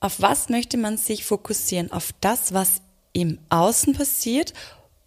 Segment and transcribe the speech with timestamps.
[0.00, 1.90] Auf was möchte man sich fokussieren?
[1.90, 4.54] Auf das, was im Außen passiert,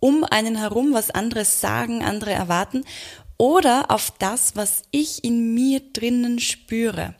[0.01, 2.83] um einen herum, was andere sagen, andere erwarten,
[3.37, 7.15] oder auf das, was ich in mir drinnen spüre.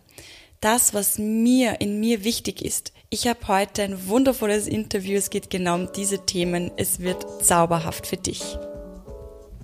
[0.60, 2.92] Das, was mir, in mir wichtig ist.
[3.10, 5.17] Ich habe heute ein wundervolles Interview.
[5.17, 6.72] Es geht genau um diese Themen.
[6.78, 8.58] Es wird zauberhaft für dich.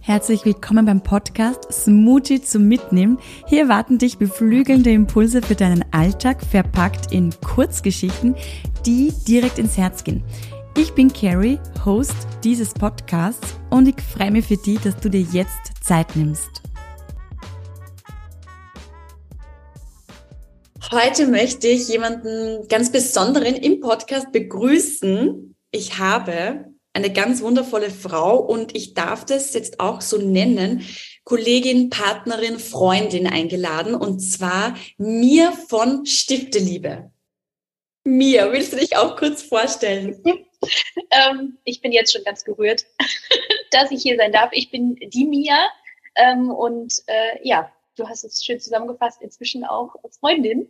[0.08, 3.20] Herzlich willkommen beim Podcast Smoothie zum Mitnehmen.
[3.46, 8.34] Hier erwarten dich beflügelnde Impulse für deinen Alltag, verpackt in Kurzgeschichten,
[8.86, 10.24] die direkt ins Herz gehen.
[10.78, 15.20] Ich bin Carrie, Host dieses Podcasts und ich freue mich für dich, dass du dir
[15.34, 16.62] jetzt Zeit nimmst.
[20.90, 25.54] Heute möchte ich jemanden ganz Besonderen im Podcast begrüßen.
[25.72, 30.84] Ich habe eine ganz wundervolle Frau und ich darf das jetzt auch so nennen,
[31.26, 37.12] Kollegin, Partnerin, Freundin eingeladen und zwar mir von Stifteliebe.
[38.04, 40.24] Mir, willst du dich auch kurz vorstellen?
[41.12, 42.86] ähm, ich bin jetzt schon ganz gerührt,
[43.72, 44.50] dass ich hier sein darf.
[44.54, 45.70] Ich bin die Mia
[46.16, 50.68] ähm, und äh, ja, du hast es schön zusammengefasst, inzwischen auch Freundin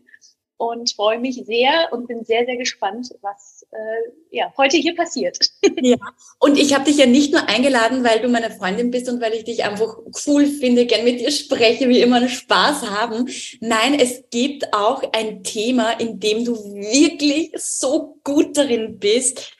[0.58, 5.52] und freue mich sehr und bin sehr, sehr gespannt, was äh, ja, heute hier passiert.
[5.80, 5.98] Ja,
[6.40, 9.34] und ich habe dich ja nicht nur eingeladen, weil du meine Freundin bist und weil
[9.36, 13.30] ich dich einfach cool finde, gern mit dir spreche, wie immer Spaß haben.
[13.60, 19.52] Nein, es gibt auch ein Thema, in dem du wirklich so gut darin bist.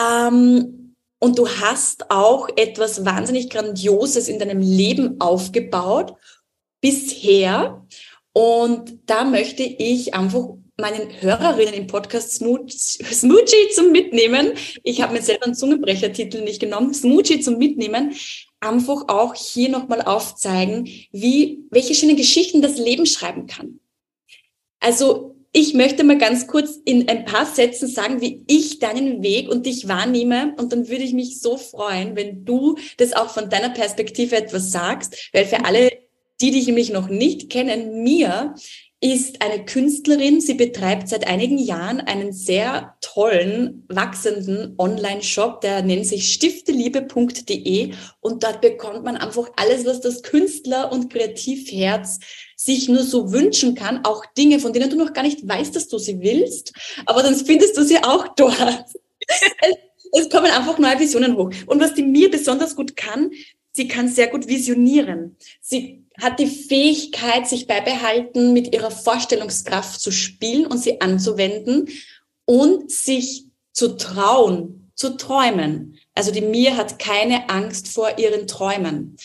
[0.00, 6.14] Ähm, und du hast auch etwas wahnsinnig Grandioses in deinem Leben aufgebaut
[6.80, 7.84] bisher.
[8.38, 14.52] Und da möchte ich einfach meinen Hörerinnen im Podcast Smoochie zum Mitnehmen.
[14.84, 16.94] Ich habe mir selber einen Zungenbrechertitel nicht genommen.
[16.94, 18.14] Smoochie zum Mitnehmen.
[18.60, 23.80] Einfach auch hier nochmal aufzeigen, wie, welche schönen Geschichten das Leben schreiben kann.
[24.78, 29.48] Also, ich möchte mal ganz kurz in ein paar Sätzen sagen, wie ich deinen Weg
[29.48, 30.54] und dich wahrnehme.
[30.58, 34.70] Und dann würde ich mich so freuen, wenn du das auch von deiner Perspektive etwas
[34.70, 35.90] sagst, weil für alle,
[36.40, 38.54] die dich nämlich noch nicht kennen, mir
[39.00, 40.40] ist eine Künstlerin.
[40.40, 48.42] Sie betreibt seit einigen Jahren einen sehr tollen, wachsenden Online-Shop, der nennt sich stifteliebe.de und
[48.42, 52.18] dort bekommt man einfach alles, was das Künstler- und Kreativherz
[52.56, 55.86] sich nur so wünschen kann, auch Dinge, von denen du noch gar nicht weißt, dass
[55.86, 56.72] du sie willst,
[57.06, 58.84] aber dann findest du sie auch dort.
[59.28, 59.76] es,
[60.12, 61.50] es kommen einfach neue Visionen hoch.
[61.66, 63.30] Und was die mir besonders gut kann,
[63.70, 65.36] sie kann sehr gut visionieren.
[65.60, 71.88] Sie hat die Fähigkeit, sich beibehalten, mit ihrer Vorstellungskraft zu spielen und sie anzuwenden
[72.44, 75.98] und sich zu trauen, zu träumen.
[76.14, 79.16] Also die Mir hat keine Angst vor ihren Träumen.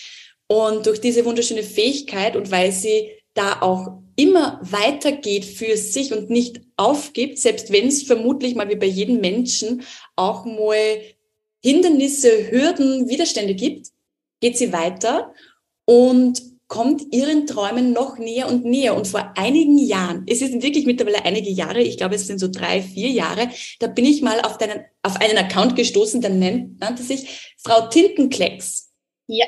[0.48, 6.30] Und durch diese wunderschöne Fähigkeit und weil sie da auch immer weitergeht für sich und
[6.30, 9.84] nicht aufgibt, selbst wenn es vermutlich mal wie bei jedem Menschen
[10.16, 11.02] auch mal
[11.64, 13.88] Hindernisse, Hürden, Widerstände gibt,
[14.42, 15.34] geht sie weiter
[15.86, 18.96] und kommt ihren Träumen noch näher und näher.
[18.96, 22.48] Und vor einigen Jahren, es sind wirklich mittlerweile einige Jahre, ich glaube, es sind so
[22.48, 23.48] drei, vier Jahre,
[23.80, 27.90] da bin ich mal auf, deinen, auf einen Account gestoßen, der nennt, nannte sich Frau
[27.90, 28.90] Tintenklecks.
[29.28, 29.46] Ja.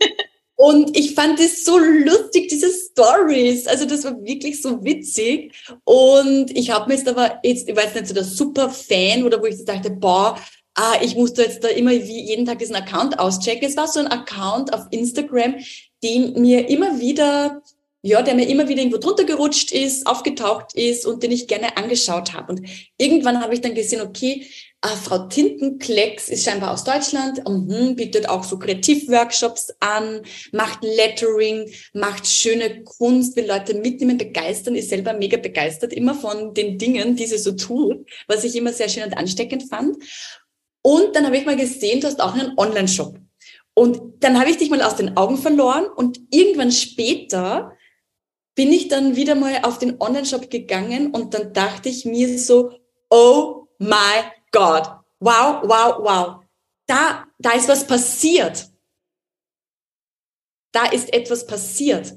[0.56, 3.68] Und ich fand es so lustig, diese Stories.
[3.68, 5.54] Also das war wirklich so witzig.
[5.84, 9.40] Und ich habe mir jetzt aber jetzt, ich weiß nicht, so der super Fan oder
[9.40, 10.36] wo ich dachte, boah,
[10.76, 13.68] ah, ich musste jetzt da immer wie jeden Tag diesen Account auschecken.
[13.68, 15.56] Es war so ein Account auf Instagram,
[16.06, 17.62] den mir immer wieder,
[18.02, 21.76] ja, der mir immer wieder irgendwo drunter gerutscht ist, aufgetaucht ist und den ich gerne
[21.76, 22.52] angeschaut habe.
[22.52, 22.68] Und
[22.98, 24.46] irgendwann habe ich dann gesehen, okay,
[24.82, 30.22] äh, Frau Tintenklecks ist scheinbar aus Deutschland, mhm, bietet auch so Kreativworkshops an,
[30.52, 36.54] macht Lettering, macht schöne Kunst, will Leute mitnehmen, begeistern, ist selber mega begeistert immer von
[36.54, 39.96] den Dingen, die sie so tut, was ich immer sehr schön und ansteckend fand.
[40.82, 43.18] Und dann habe ich mal gesehen, du hast auch einen Online-Shop.
[43.78, 47.76] Und dann habe ich dich mal aus den Augen verloren und irgendwann später
[48.54, 52.72] bin ich dann wieder mal auf den Online-Shop gegangen und dann dachte ich mir so,
[53.10, 54.88] oh my God,
[55.20, 56.44] wow, wow, wow,
[56.86, 58.70] da, da ist was passiert.
[60.72, 62.14] Da ist etwas passiert.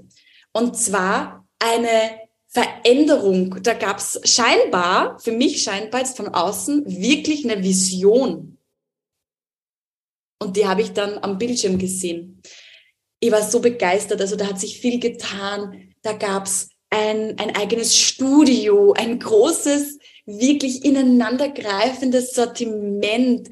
[0.54, 3.62] Und zwar eine Veränderung.
[3.62, 8.59] Da gab es scheinbar, für mich scheinbar jetzt von außen, wirklich eine Vision.
[10.40, 12.42] Und die habe ich dann am Bildschirm gesehen.
[13.20, 14.22] Ich war so begeistert.
[14.22, 15.94] Also da hat sich viel getan.
[16.02, 23.50] Da gab's ein, ein eigenes Studio, ein großes, wirklich ineinandergreifendes Sortiment,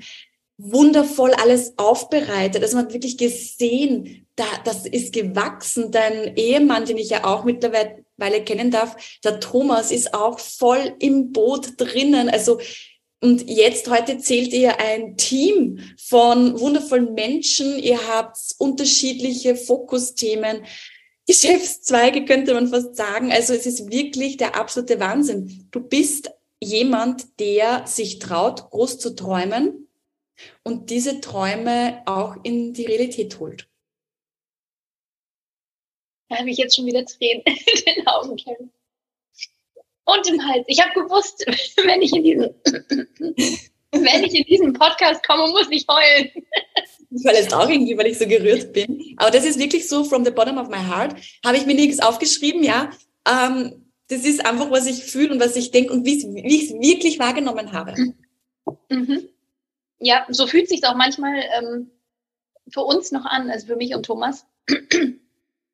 [0.57, 2.63] wundervoll alles aufbereitet.
[2.63, 5.92] Also man hat wirklich gesehen, da, das ist gewachsen.
[5.92, 11.31] Dein Ehemann, den ich ja auch mittlerweile kennen darf, der Thomas, ist auch voll im
[11.31, 12.30] Boot drinnen.
[12.30, 12.60] Also
[13.19, 17.79] und jetzt heute zählt ihr ein Team von wundervollen Menschen.
[17.79, 20.65] Ihr habt unterschiedliche Fokusthemen.
[21.25, 23.31] Geschäftszweige könnte man fast sagen.
[23.31, 25.67] Also es ist wirklich der absolute Wahnsinn.
[25.71, 26.31] Du bist
[26.61, 29.87] jemand, der sich traut, groß zu träumen
[30.63, 33.67] und diese Träume auch in die Realität holt.
[36.29, 38.35] Da habe ich jetzt schon wieder Tränen in den Augen.
[38.35, 38.69] Kevin.
[40.07, 40.65] Und im Hals.
[40.68, 41.45] Ich habe gewusst,
[41.83, 42.50] wenn ich in diesen,
[43.92, 46.31] wenn ich in diesen Podcast komme, muss ich heulen.
[47.09, 49.15] Ich war jetzt auch irgendwie, weil ich so gerührt bin.
[49.18, 51.15] Aber das ist wirklich so, from the bottom of my heart,
[51.45, 52.89] habe ich mir nichts aufgeschrieben, ja.
[53.27, 56.15] Ähm, das ist einfach, was ich fühle und was ich denke und wie
[56.45, 57.94] ich es wirklich wahrgenommen habe.
[58.89, 59.27] Mhm.
[60.00, 61.92] Ja, so fühlt sich auch manchmal ähm,
[62.69, 64.45] für uns noch an, also für mich und Thomas.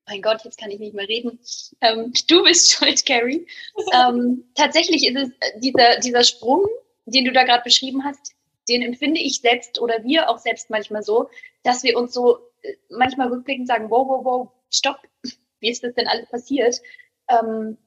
[0.05, 1.39] Mein Gott, jetzt kann ich nicht mehr reden.
[1.81, 3.47] Ähm, du bist schuld, Carrie.
[3.93, 6.65] ähm, tatsächlich ist es äh, dieser, dieser Sprung,
[7.05, 8.33] den du da gerade beschrieben hast,
[8.69, 11.29] den empfinde ich selbst oder wir auch selbst manchmal so,
[11.63, 14.99] dass wir uns so äh, manchmal rückblickend sagen, wow, wow, wow, stopp,
[15.59, 16.81] wie ist das denn alles passiert?
[17.29, 17.77] Ähm,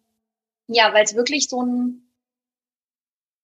[0.68, 2.02] ja, weil es wirklich so ein,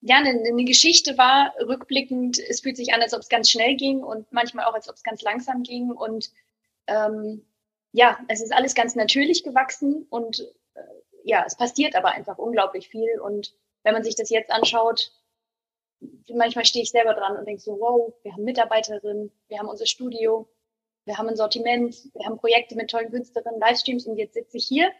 [0.00, 3.76] ja, eine, eine Geschichte war, rückblickend, es fühlt sich an, als ob es ganz schnell
[3.76, 6.32] ging und manchmal auch, als ob es ganz langsam ging und
[6.88, 7.44] ähm,
[7.92, 10.40] ja, es ist alles ganz natürlich gewachsen und
[10.74, 10.80] äh,
[11.24, 15.12] ja, es passiert aber einfach unglaublich viel und wenn man sich das jetzt anschaut,
[16.32, 19.86] manchmal stehe ich selber dran und denke so, wow, wir haben Mitarbeiterinnen, wir haben unser
[19.86, 20.48] Studio,
[21.04, 24.66] wir haben ein Sortiment, wir haben Projekte mit tollen Künstlerinnen, Livestreams und jetzt sitze ich
[24.66, 24.92] hier.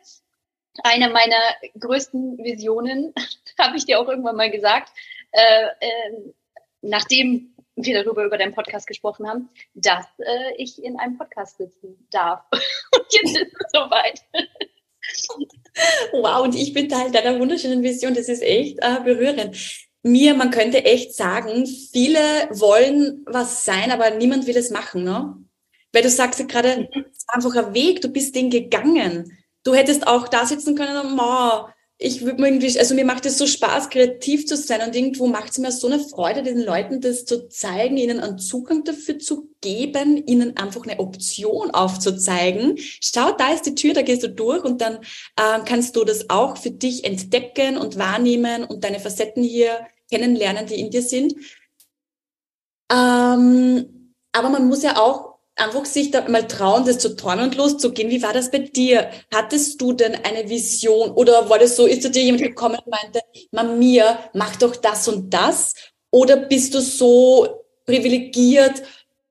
[0.82, 1.40] Eine meiner
[1.78, 3.14] größten Visionen,
[3.58, 4.92] habe ich dir auch irgendwann mal gesagt,
[5.32, 6.32] äh, äh,
[6.80, 12.06] nachdem wir darüber über deinen Podcast gesprochen haben, dass äh, ich in einem Podcast sitzen
[12.10, 12.44] darf.
[12.52, 14.22] und jetzt ist es soweit.
[16.12, 18.14] Wow, und ich bin Teil deiner wunderschönen Vision.
[18.14, 19.56] Das ist echt äh, berührend
[20.02, 22.18] mir, man könnte echt sagen, viele
[22.50, 25.36] wollen was sein, aber niemand will es machen, ne?
[25.92, 29.38] Weil du sagst ja gerade, es ist einfach ein Weg, du bist den gegangen.
[29.62, 31.68] Du hättest auch da sitzen können und, oh,
[32.02, 35.28] ich würde mir irgendwie, also mir macht es so Spaß, kreativ zu sein und irgendwo
[35.28, 39.18] macht es mir so eine Freude, den Leuten das zu zeigen, ihnen einen Zugang dafür
[39.20, 42.74] zu geben, ihnen einfach eine Option aufzuzeigen.
[42.76, 44.96] Schau, da ist die Tür, da gehst du durch und dann
[45.36, 50.66] äh, kannst du das auch für dich entdecken und wahrnehmen und deine Facetten hier kennenlernen,
[50.66, 51.34] die in dir sind.
[52.90, 57.56] Ähm, aber man muss ja auch einfach sich da mal trauen, das zu träumen und
[57.56, 58.10] loszugehen.
[58.10, 59.10] Wie war das bei dir?
[59.32, 62.90] Hattest du denn eine Vision oder war das so, ist zu dir jemand gekommen und
[62.90, 63.20] meinte,
[63.50, 65.74] Mamia, mach doch das und das?
[66.10, 68.82] Oder bist du so privilegiert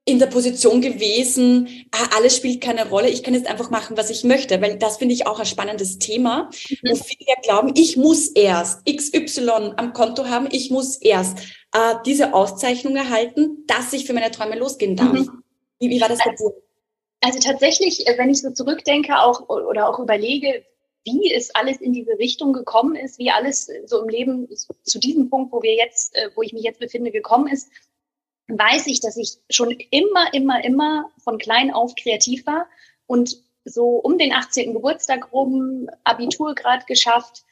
[0.04, 4.10] in der Position gewesen, ah, alles spielt keine Rolle, ich kann jetzt einfach machen, was
[4.10, 6.90] ich möchte, weil das finde ich auch ein spannendes Thema, mhm.
[6.90, 11.38] wo viele ja glauben, ich muss erst XY am Konto haben, ich muss erst
[11.72, 15.12] äh, diese Auszeichnung erhalten, dass ich für meine Träume losgehen darf.
[15.12, 15.42] Mhm.
[15.82, 16.54] Wie, wie war das bei dir?
[17.20, 20.64] Also tatsächlich, äh, wenn ich so zurückdenke auch oder auch überlege,
[21.04, 24.48] wie es alles in diese Richtung gekommen ist, wie alles so im Leben
[24.84, 27.68] zu diesem Punkt, wo wir jetzt, äh, wo ich mich jetzt befinde, gekommen ist,
[28.46, 32.68] weiß ich, dass ich schon immer, immer, immer von klein auf kreativ war
[33.06, 34.72] und so um den 18.
[34.72, 37.44] Geburtstag rum, Abitur gerade geschafft,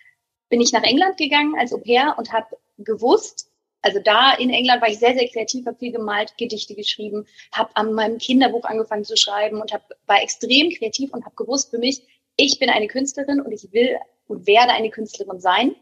[0.48, 3.50] bin ich nach England gegangen als Au pair und habe gewusst,
[3.82, 7.75] also da in England war ich sehr, sehr kreativ, habe viel gemalt, Gedichte geschrieben, habe
[7.76, 11.78] an meinem Kinderbuch angefangen zu schreiben und hab, war extrem kreativ und habe gewusst für
[11.78, 12.02] mich,
[12.37, 15.75] ich bin eine Künstlerin und ich will und werde eine Künstlerin sein.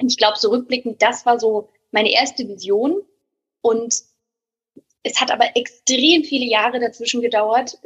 [0.00, 3.02] Und ich glaube, so rückblickend, das war so meine erste Vision.
[3.62, 4.02] Und
[5.02, 7.78] es hat aber extrem viele Jahre dazwischen gedauert.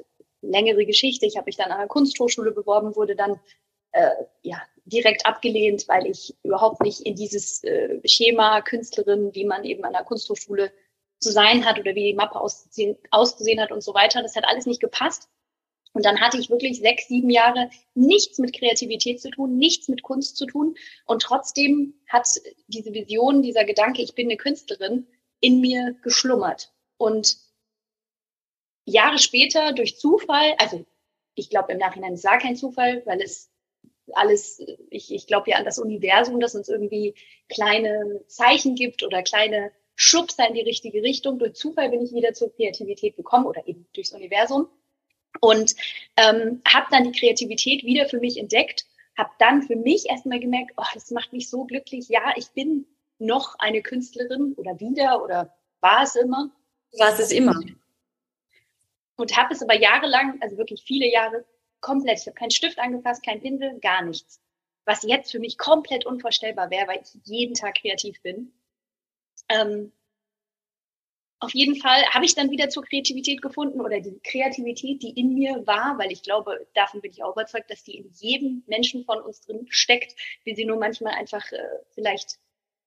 [0.42, 1.24] Längere Geschichte.
[1.24, 3.40] Ich habe mich dann an einer Kunsthochschule beworben, wurde dann
[3.92, 4.10] äh,
[4.42, 9.84] ja direkt abgelehnt, weil ich überhaupt nicht in dieses äh, Schema Künstlerin, wie man eben
[9.84, 10.72] an der Kunsthochschule
[11.18, 14.22] zu sein hat oder wie die Mappe auszusehen, ausgesehen hat und so weiter.
[14.22, 15.28] Das hat alles nicht gepasst.
[15.94, 20.02] Und dann hatte ich wirklich sechs, sieben Jahre nichts mit Kreativität zu tun, nichts mit
[20.02, 20.74] Kunst zu tun.
[21.04, 22.26] Und trotzdem hat
[22.66, 25.06] diese Vision, dieser Gedanke, ich bin eine Künstlerin,
[25.40, 26.72] in mir geschlummert.
[26.96, 27.36] Und
[28.86, 30.84] Jahre später durch Zufall, also
[31.34, 33.51] ich glaube im Nachhinein es gar kein Zufall, weil es
[34.14, 37.14] alles, ich, ich glaube ja an das Universum, das uns irgendwie
[37.48, 41.38] kleine Zeichen gibt oder kleine Schubser in die richtige Richtung.
[41.38, 44.68] Durch Zufall bin ich wieder zur Kreativität gekommen oder eben durchs Universum
[45.40, 45.74] und
[46.16, 50.72] ähm, habe dann die Kreativität wieder für mich entdeckt, habe dann für mich erstmal gemerkt,
[50.76, 52.08] oh, das macht mich so glücklich.
[52.08, 52.86] Ja, ich bin
[53.18, 56.50] noch eine Künstlerin oder wieder oder war es immer.
[56.98, 57.58] War es immer.
[59.16, 61.44] und habe es aber jahrelang, also wirklich viele Jahre,
[61.82, 64.40] komplett, ich habe keinen Stift angefasst, kein Pinsel, gar nichts.
[64.86, 68.52] Was jetzt für mich komplett unvorstellbar wäre, weil ich jeden Tag kreativ bin.
[69.48, 69.92] Ähm,
[71.42, 75.34] auf jeden Fall habe ich dann wieder zur Kreativität gefunden oder die Kreativität, die in
[75.34, 79.04] mir war, weil ich glaube, davon bin ich auch überzeugt, dass die in jedem Menschen
[79.04, 81.58] von uns drin steckt, wir sie nur manchmal einfach äh,
[81.94, 82.38] vielleicht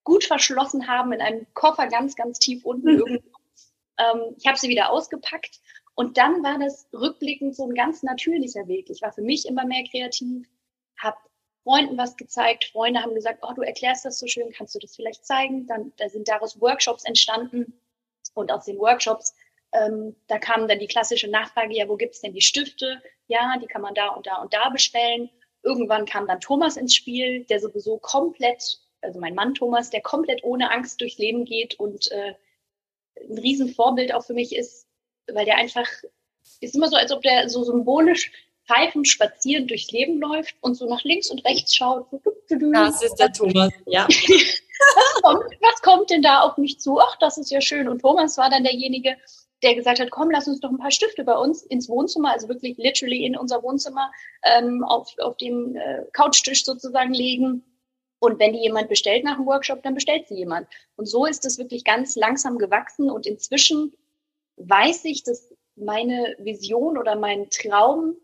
[0.04, 3.28] gut verschlossen haben in einem Koffer ganz, ganz tief unten irgendwo.
[3.98, 5.60] Ähm, ich habe sie wieder ausgepackt
[5.96, 8.90] und dann war das rückblickend so ein ganz natürlicher Weg.
[8.90, 10.46] Ich war für mich immer mehr kreativ,
[10.98, 11.16] habe
[11.64, 12.66] Freunden was gezeigt.
[12.66, 15.66] Freunde haben gesagt, oh, du erklärst das so schön, kannst du das vielleicht zeigen?
[15.66, 17.80] Dann da sind daraus Workshops entstanden
[18.34, 19.34] und aus den Workshops,
[19.72, 23.02] ähm, da kam dann die klassische Nachfrage, ja, wo gibt's denn die Stifte?
[23.26, 25.30] Ja, die kann man da und da und da bestellen.
[25.62, 30.44] Irgendwann kam dann Thomas ins Spiel, der sowieso komplett, also mein Mann Thomas, der komplett
[30.44, 32.34] ohne Angst durchs Leben geht und äh,
[33.28, 34.85] ein Riesenvorbild auch für mich ist,
[35.32, 35.86] weil der einfach,
[36.60, 38.30] ist immer so, als ob der so symbolisch
[38.66, 42.06] pfeifend spazierend durchs Leben läuft und so nach links und rechts schaut.
[42.48, 44.06] Das ist der Thomas, ja.
[45.22, 46.98] was, kommt, denn da auf mich zu?
[47.00, 47.88] Ach, das ist ja schön.
[47.88, 49.16] Und Thomas war dann derjenige,
[49.62, 52.48] der gesagt hat, komm, lass uns doch ein paar Stifte bei uns ins Wohnzimmer, also
[52.48, 54.10] wirklich literally in unser Wohnzimmer
[54.42, 57.64] ähm, auf, auf dem äh, Couchtisch sozusagen legen.
[58.18, 60.68] Und wenn die jemand bestellt nach dem Workshop, dann bestellt sie jemand.
[60.96, 63.10] Und so ist es wirklich ganz langsam gewachsen.
[63.10, 63.92] Und inzwischen
[64.56, 68.16] weiß ich, dass meine Vision oder mein Traum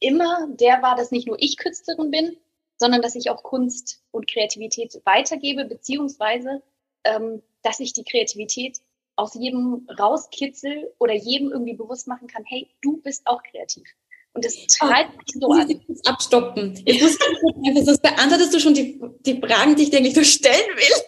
[0.00, 2.36] immer der war, dass nicht nur ich Künstlerin bin,
[2.76, 6.62] sondern dass ich auch Kunst und Kreativität weitergebe, beziehungsweise
[7.04, 8.78] ähm, dass ich die Kreativität
[9.16, 13.88] aus jedem rauskitzel oder jedem irgendwie bewusst machen kann, hey, du bist auch kreativ.
[14.34, 15.70] Und das treibt mich so an.
[15.70, 16.82] Ich muss abstoppen.
[16.84, 20.24] Ich muss einfach, sonst beantwortest du schon die, die Fragen, die ich dir eigentlich nur
[20.24, 21.02] stellen will.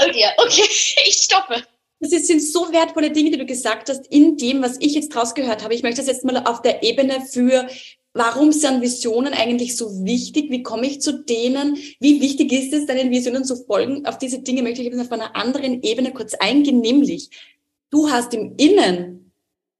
[0.00, 0.64] Oh ja, okay,
[1.06, 1.62] ich stoppe.
[2.00, 5.34] Das sind so wertvolle Dinge, die du gesagt hast, in dem, was ich jetzt draus
[5.34, 5.74] gehört habe.
[5.74, 7.66] Ich möchte das jetzt mal auf der Ebene für
[8.18, 10.50] Warum sind Visionen eigentlich so wichtig?
[10.50, 11.76] Wie komme ich zu denen?
[12.00, 14.06] Wie wichtig ist es, deinen Visionen zu folgen?
[14.06, 17.28] Auf diese Dinge möchte ich jetzt auf einer anderen Ebene kurz eingehen, nämlich
[17.90, 19.32] du hast im Innen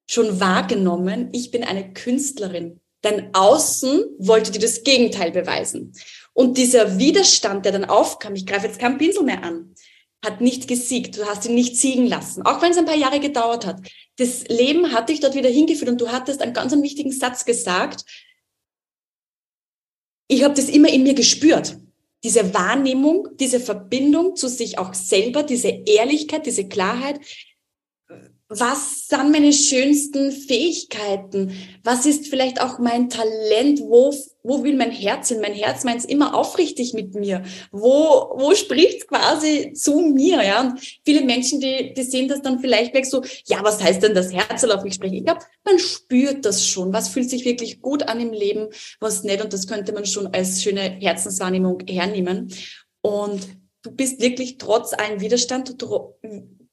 [0.07, 2.79] schon wahrgenommen, ich bin eine Künstlerin.
[3.01, 5.95] Dein Außen wollte dir das Gegenteil beweisen.
[6.35, 9.75] Und dieser Widerstand, der dann aufkam, ich greife jetzt keinen Pinsel mehr an,
[10.25, 11.17] hat nicht gesiegt.
[11.17, 13.81] Du hast ihn nicht siegen lassen, auch wenn es ein paar Jahre gedauert hat.
[14.17, 17.45] Das Leben hat dich dort wieder hingeführt und du hattest einen ganz einen wichtigen Satz
[17.45, 18.05] gesagt,
[20.29, 21.79] ich habe das immer in mir gespürt.
[22.25, 27.21] Diese Wahrnehmung, diese Verbindung zu sich auch selber, diese Ehrlichkeit, diese Klarheit.
[28.49, 31.53] Was sind meine schönsten Fähigkeiten?
[31.83, 33.81] Was ist vielleicht auch mein Talent?
[33.81, 34.13] Wo
[34.47, 35.41] wo will mein Herz hin?
[35.41, 37.43] Mein Herz meint es immer aufrichtig mit mir.
[37.73, 40.43] Wo, wo spricht quasi zu mir?
[40.45, 44.03] Ja, und viele Menschen, die, die sehen das dann vielleicht gleich so, ja, was heißt
[44.05, 45.17] denn das Herz soll auf mich sprechen?
[45.17, 46.93] Ich glaube, man spürt das schon.
[46.93, 48.69] Was fühlt sich wirklich gut an im Leben,
[49.01, 49.43] was nicht?
[49.43, 52.53] Und das könnte man schon als schöne Herzenswahrnehmung hernehmen.
[53.01, 53.49] Und
[53.83, 55.83] du bist wirklich trotz allem Widerstand,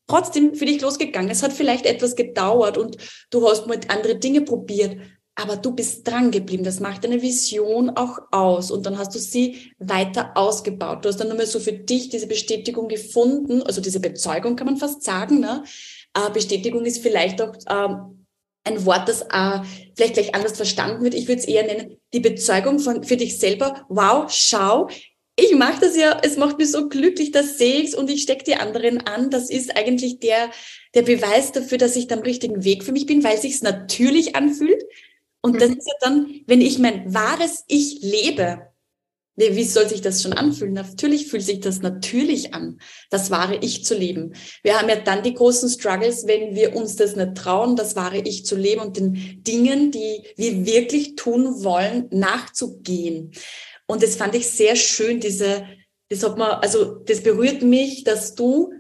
[0.07, 1.29] trotzdem für dich losgegangen.
[1.29, 2.98] Es hat vielleicht etwas gedauert und
[3.29, 4.98] du hast mit andere Dinge probiert
[5.36, 6.63] aber du bist dran geblieben.
[6.63, 8.69] Das macht deine Vision auch aus.
[8.69, 11.03] Und dann hast du sie weiter ausgebaut.
[11.03, 14.77] Du hast dann mehr so für dich diese Bestätigung gefunden, also diese Bezeugung kann man
[14.77, 15.39] fast sagen.
[15.39, 15.63] Ne?
[16.13, 18.25] Äh, Bestätigung ist vielleicht auch ähm,
[18.63, 19.62] ein Wort, das äh,
[19.95, 21.15] vielleicht gleich anders verstanden wird.
[21.15, 23.86] Ich würde es eher nennen, die Bezeugung von, für dich selber.
[23.89, 24.88] Wow, schau,
[25.35, 28.43] ich mache das ja, es macht mich so glücklich, das sehe ich's und ich stecke
[28.43, 29.31] die anderen an.
[29.31, 30.51] Das ist eigentlich der,
[30.93, 34.83] der Beweis dafür, dass ich am richtigen Weg für mich bin, weil sich's natürlich anfühlt.
[35.41, 35.77] Und das mhm.
[35.77, 38.73] ist ja dann, wenn ich mein wahres Ich lebe,
[39.35, 40.73] wie soll sich das schon anfühlen?
[40.73, 44.35] Natürlich fühlt sich das natürlich an, das wahre Ich zu leben.
[44.61, 48.19] Wir haben ja dann die großen Struggles, wenn wir uns das nicht trauen, das wahre
[48.19, 53.31] Ich zu leben und den Dingen, die wir wirklich tun wollen, nachzugehen.
[53.93, 55.67] Und das fand ich sehr schön, diese,
[56.09, 58.73] das hat man, also das berührt mich, dass du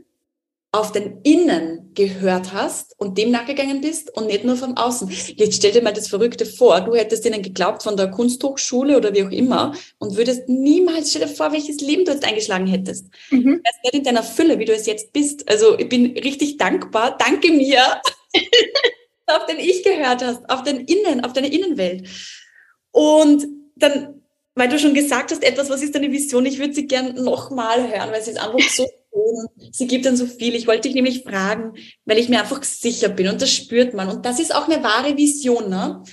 [0.71, 5.07] auf den Innen gehört hast und dem nachgegangen bist und nicht nur vom Außen.
[5.35, 9.13] Jetzt stell dir mal das Verrückte vor, du hättest ihnen geglaubt von der Kunsthochschule oder
[9.13, 13.05] wie auch immer und würdest niemals, stell dir vor, welches Leben du jetzt eingeschlagen hättest.
[13.29, 13.61] Mhm.
[13.63, 15.47] Das nicht in deiner Fülle, wie du es jetzt bist.
[15.47, 17.19] Also ich bin richtig dankbar.
[17.19, 18.01] Danke mir,
[19.27, 22.09] auf den Ich gehört hast, auf den Innen, auf deine Innenwelt.
[22.89, 24.22] Und dann
[24.55, 26.45] weil du schon gesagt hast, etwas, was ist deine Vision?
[26.45, 28.87] Ich würde sie gern nochmal hören, weil sie ist einfach so
[29.71, 30.55] Sie gibt dann so viel.
[30.55, 31.73] Ich wollte dich nämlich fragen,
[32.05, 34.09] weil ich mir einfach sicher bin und das spürt man.
[34.09, 35.69] Und das ist auch eine wahre Vision.
[35.69, 36.03] Ne?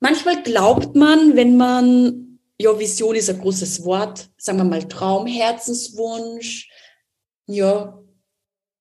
[0.00, 5.26] Manchmal glaubt man, wenn man, ja, Vision ist ein großes Wort, sagen wir mal Traum,
[5.26, 6.70] Herzenswunsch,
[7.46, 7.98] ja,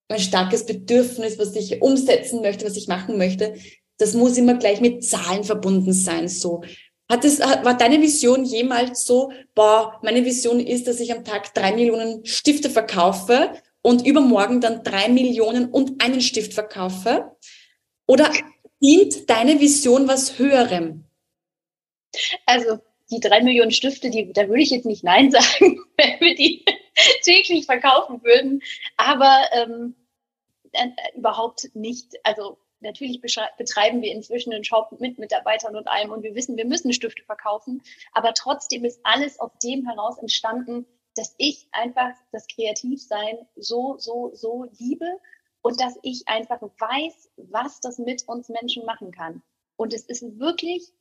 [0.07, 3.55] ein starkes Bedürfnis, was ich umsetzen möchte, was ich machen möchte,
[3.98, 6.63] das muss immer gleich mit Zahlen verbunden sein, so.
[7.12, 11.53] Hat es, war deine Vision jemals so, boah, meine Vision ist, dass ich am Tag
[11.53, 13.51] drei Millionen Stifte verkaufe
[13.82, 17.36] und übermorgen dann drei Millionen und einen Stift verkaufe?
[18.08, 18.32] Oder
[18.82, 21.03] dient deine Vision was Höherem?
[22.46, 22.80] Also
[23.12, 26.63] die drei Millionen Stifte, die, da würde ich jetzt nicht Nein sagen, wenn wir die
[27.24, 28.62] täglich verkaufen würden.
[28.96, 29.96] Aber ähm,
[30.72, 30.88] äh,
[31.18, 32.13] überhaupt nicht.
[32.24, 36.65] Also natürlich betreiben wir inzwischen einen Shop mit Mitarbeitern und allem und wir wissen, wir
[36.65, 37.81] müssen Stifte verkaufen.
[38.13, 40.85] Aber trotzdem ist alles aus dem heraus entstanden,
[41.15, 45.19] dass ich einfach das Kreativsein so, so, so liebe
[45.61, 49.43] und dass ich einfach weiß, was das mit uns Menschen machen kann.
[49.75, 50.91] Und es ist wirklich,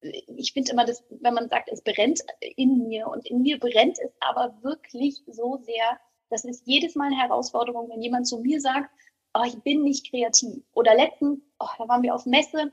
[0.00, 2.20] ich finde immer, dass, wenn man sagt, es brennt
[2.56, 6.00] in mir und in mir brennt es aber wirklich so sehr,
[6.30, 8.90] das ist jedes Mal eine Herausforderung, wenn jemand zu mir sagt,
[9.34, 10.62] oh, ich bin nicht kreativ.
[10.72, 12.72] Oder letztens, oh, da waren wir auf Messe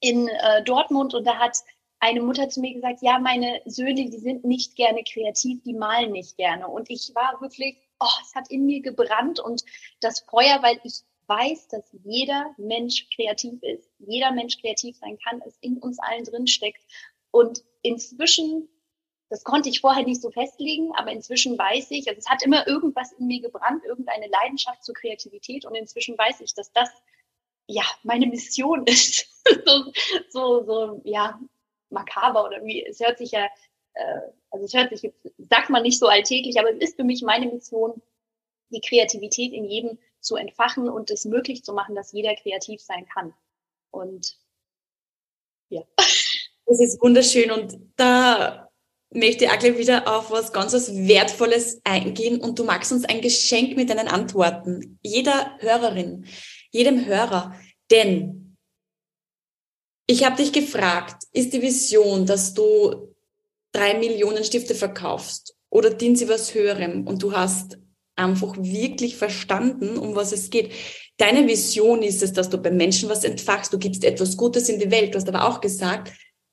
[0.00, 1.58] in äh, Dortmund und da hat
[2.00, 6.12] eine Mutter zu mir gesagt, ja, meine Söhne, die sind nicht gerne kreativ, die malen
[6.12, 6.68] nicht gerne.
[6.68, 9.64] Und ich war wirklich, oh, es hat in mir gebrannt und
[10.00, 15.42] das Feuer, weil ich weiß, dass jeder Mensch kreativ ist, jeder Mensch kreativ sein kann,
[15.46, 16.82] es in uns allen drin steckt.
[17.30, 18.68] Und inzwischen,
[19.30, 22.66] das konnte ich vorher nicht so festlegen, aber inzwischen weiß ich, also es hat immer
[22.66, 26.88] irgendwas in mir gebrannt, irgendeine Leidenschaft zur Kreativität und inzwischen weiß ich, dass das
[27.66, 29.26] ja meine Mission ist.
[30.30, 31.38] so, so, ja,
[31.90, 33.46] makaber oder wie, es hört sich ja,
[33.94, 34.20] äh,
[34.50, 37.46] also es hört sich, sagt man nicht so alltäglich, aber es ist für mich meine
[37.46, 38.00] Mission,
[38.70, 43.06] die Kreativität in jedem zu entfachen und es möglich zu machen, dass jeder kreativ sein
[43.06, 43.34] kann.
[43.90, 44.36] Und
[45.68, 45.82] ja.
[45.96, 48.67] Das ist wunderschön und da
[49.10, 53.04] möchte ich auch gleich wieder auf was ganz was Wertvolles eingehen und du magst uns
[53.04, 54.98] ein Geschenk mit deinen Antworten.
[55.02, 56.26] Jeder Hörerin,
[56.70, 57.54] jedem Hörer,
[57.90, 58.56] denn
[60.06, 63.14] ich habe dich gefragt, ist die Vision, dass du
[63.72, 67.78] drei Millionen Stifte verkaufst oder dient sie was Höherem und du hast
[68.16, 70.72] einfach wirklich verstanden, um was es geht.
[71.18, 74.78] Deine Vision ist es, dass du beim Menschen was entfachst, du gibst etwas Gutes in
[74.78, 75.14] die Welt.
[75.14, 76.12] Du hast aber auch gesagt,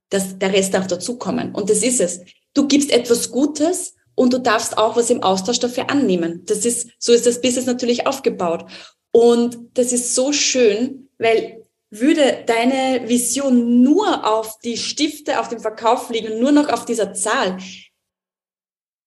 [0.10, 1.54] dass der Rest darf dazukommen.
[1.54, 2.22] Und das ist es.
[2.56, 6.44] Du gibst etwas Gutes und du darfst auch was im Austausch dafür annehmen.
[6.46, 8.66] Das ist, so ist das Business natürlich aufgebaut.
[9.12, 15.60] Und das ist so schön, weil würde deine Vision nur auf die Stifte, auf dem
[15.60, 17.58] Verkauf liegen, nur noch auf dieser Zahl,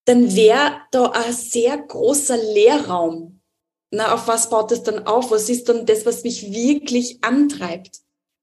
[0.04, 3.40] dann wäre da ein sehr großer Leerraum.
[3.90, 5.30] Na, auf was baut das dann auf?
[5.30, 7.98] Was ist dann das, was mich wirklich antreibt?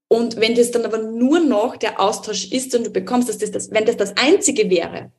[0.08, 3.52] Und wenn das dann aber nur noch der Austausch ist und du bekommst, dass das,
[3.52, 5.12] das wenn das das einzige wäre,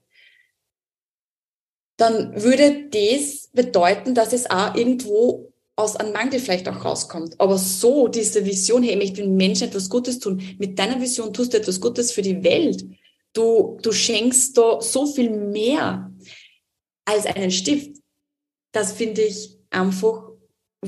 [1.97, 7.39] dann würde das bedeuten, dass es auch irgendwo aus einem Mangel vielleicht auch rauskommt.
[7.39, 10.43] Aber so diese Vision, hey, ich möchte den Menschen etwas Gutes tun.
[10.59, 12.85] Mit deiner Vision tust du etwas Gutes für die Welt.
[13.33, 16.11] Du, du schenkst da so viel mehr
[17.05, 17.99] als einen Stift.
[18.73, 20.31] Das finde ich einfach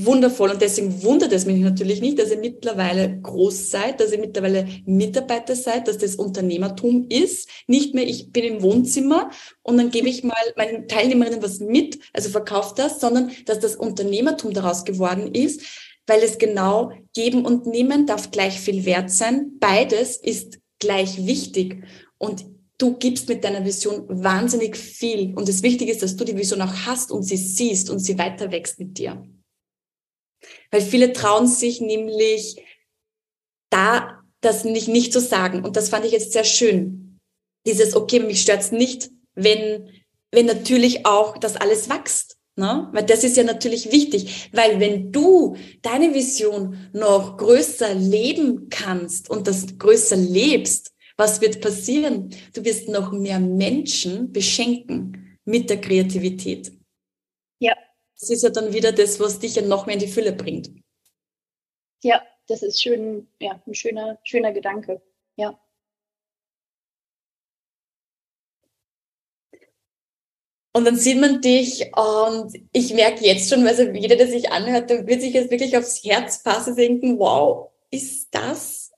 [0.04, 4.18] wundervoll und deswegen wundert es mich natürlich nicht, dass ihr mittlerweile groß seid, dass ihr
[4.18, 7.48] mittlerweile Mitarbeiter seid, dass das Unternehmertum ist.
[7.66, 9.30] Nicht mehr, ich bin im Wohnzimmer
[9.62, 13.76] und dann gebe ich mal meinen Teilnehmerinnen was mit, also verkauft das, sondern dass das
[13.76, 15.62] Unternehmertum daraus geworden ist,
[16.06, 19.52] weil es genau geben und nehmen darf gleich viel wert sein.
[19.60, 21.84] Beides ist gleich wichtig
[22.18, 22.46] und
[22.78, 26.62] du gibst mit deiner Vision wahnsinnig viel und das Wichtige ist, dass du die Vision
[26.62, 29.22] auch hast und sie siehst und sie weiter wächst mit dir.
[30.70, 32.62] Weil viele trauen sich nämlich
[33.70, 35.64] da das nicht, nicht zu sagen.
[35.64, 37.18] Und das fand ich jetzt sehr schön.
[37.66, 39.90] Dieses, okay, mich stört's nicht, wenn,
[40.30, 42.36] wenn natürlich auch das alles wächst.
[42.56, 42.88] Ne?
[42.92, 49.30] Weil das ist ja natürlich wichtig, weil wenn du deine Vision noch größer leben kannst
[49.30, 52.30] und das größer lebst, was wird passieren?
[52.54, 56.72] Du wirst noch mehr Menschen beschenken mit der Kreativität.
[58.20, 60.70] Das ist ja dann wieder das, was dich ja noch mehr in die Fülle bringt.
[62.02, 65.00] Ja, das ist schön, ja, ein schöner, schöner Gedanke.
[65.36, 65.58] Ja.
[70.72, 74.90] Und dann sieht man dich und ich merke jetzt schon, also jeder, der sich anhört,
[74.90, 78.92] der wird sich jetzt wirklich aufs Herz fassen und denken, wow, ist das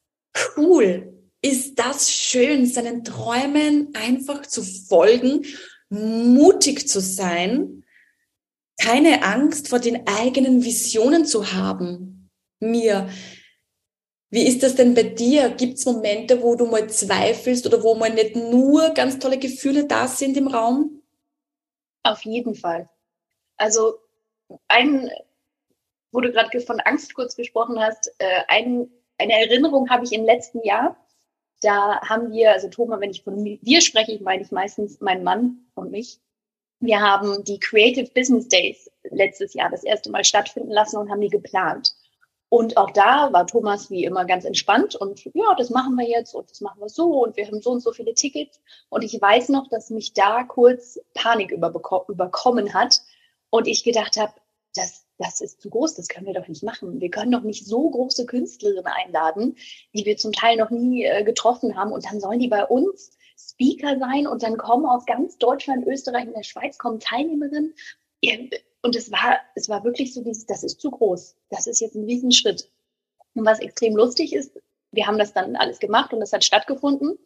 [0.57, 1.15] cool?
[1.43, 5.47] Ist das schön, seinen Träumen einfach zu folgen,
[5.89, 7.80] mutig zu sein
[8.81, 12.31] keine Angst vor den eigenen Visionen zu haben.
[12.61, 13.09] Mir.
[14.31, 15.51] Wie ist das denn bei dir?
[15.51, 19.87] Gibt es Momente, wo du mal zweifelst oder wo mal nicht nur ganz tolle Gefühle
[19.87, 21.03] da sind im Raum?
[22.05, 22.89] Auf jeden Fall.
[23.57, 23.99] Also
[24.69, 25.11] ein,
[26.13, 28.89] wo du gerade von Angst kurz gesprochen hast, äh, ein
[29.21, 30.97] eine Erinnerung habe ich im letzten Jahr.
[31.61, 35.67] Da haben wir, also Thomas, wenn ich von wir spreche, meine ich meistens meinen Mann
[35.75, 36.21] und mich.
[36.81, 41.21] Wir haben die Creative Business Days letztes Jahr das erste Mal stattfinden lassen und haben
[41.21, 41.95] die geplant.
[42.49, 46.35] Und auch da war Thomas wie immer ganz entspannt und ja, das machen wir jetzt
[46.35, 48.61] und das machen wir so und wir haben so und so viele Tickets.
[48.89, 53.03] Und ich weiß noch, dass mich da kurz Panik überkommen hat
[53.51, 54.33] und ich gedacht habe,
[54.75, 57.01] das, das ist zu groß, das können wir doch nicht machen.
[57.01, 59.57] Wir können doch nicht so große Künstlerinnen einladen,
[59.95, 63.13] die wir zum Teil noch nie äh, getroffen haben und dann sollen die bei uns
[63.49, 67.75] Speaker sein und dann kommen aus ganz Deutschland, Österreich und der Schweiz kommen Teilnehmerinnen
[68.83, 71.37] und es war, es war wirklich so dieses, das ist zu groß.
[71.51, 72.71] Das ist jetzt ein Riesenschritt.
[73.35, 74.59] Und was extrem lustig ist,
[74.93, 77.19] wir haben das dann alles gemacht und das hat stattgefunden.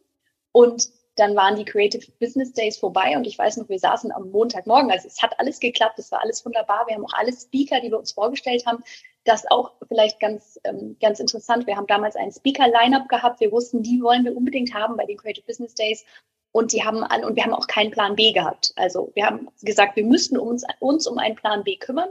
[0.51, 4.31] Und dann waren die Creative Business Days vorbei und ich weiß noch, wir saßen am
[4.31, 4.91] Montagmorgen.
[4.91, 6.87] Also es hat alles geklappt, es war alles wunderbar.
[6.87, 8.83] Wir haben auch alle Speaker, die wir uns vorgestellt haben.
[9.25, 11.67] Das auch vielleicht ganz, ähm, ganz interessant.
[11.67, 13.39] Wir haben damals ein Speaker-Line-Up gehabt.
[13.39, 16.05] Wir wussten, die wollen wir unbedingt haben bei den Creative Business Days.
[16.51, 18.71] Und die haben alle, und wir haben auch keinen Plan B gehabt.
[18.77, 22.09] Also wir haben gesagt, wir müssten uns, uns um einen Plan B kümmern.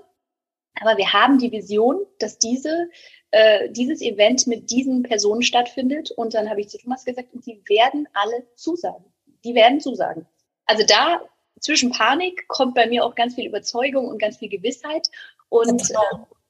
[0.80, 2.90] Aber wir haben die Vision, dass diese,
[3.30, 6.10] äh, dieses Event mit diesen Personen stattfindet.
[6.10, 9.04] Und dann habe ich zu Thomas gesagt, und die werden alle zusagen.
[9.44, 10.26] Die werden zusagen.
[10.66, 11.22] Also da
[11.60, 15.08] zwischen Panik kommt bei mir auch ganz viel Überzeugung und ganz viel Gewissheit.
[15.48, 15.94] Und äh,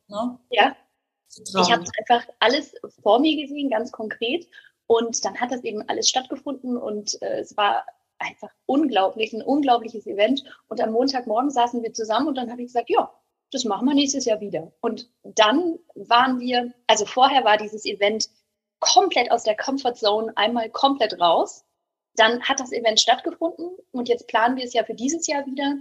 [0.08, 0.38] ne?
[0.50, 0.76] ja,
[1.36, 4.48] ich habe einfach alles vor mir gesehen, ganz konkret.
[4.86, 7.86] Und dann hat das eben alles stattgefunden und äh, es war
[8.18, 10.44] einfach unglaublich, ein unglaubliches Event.
[10.68, 13.12] Und am Montagmorgen saßen wir zusammen und dann habe ich gesagt, ja,
[13.50, 14.72] das machen wir nächstes Jahr wieder.
[14.80, 18.28] Und dann waren wir, also vorher war dieses Event
[18.80, 21.64] komplett aus der Comfortzone einmal komplett raus.
[22.16, 25.76] Dann hat das Event stattgefunden und jetzt planen wir es ja für dieses Jahr wieder.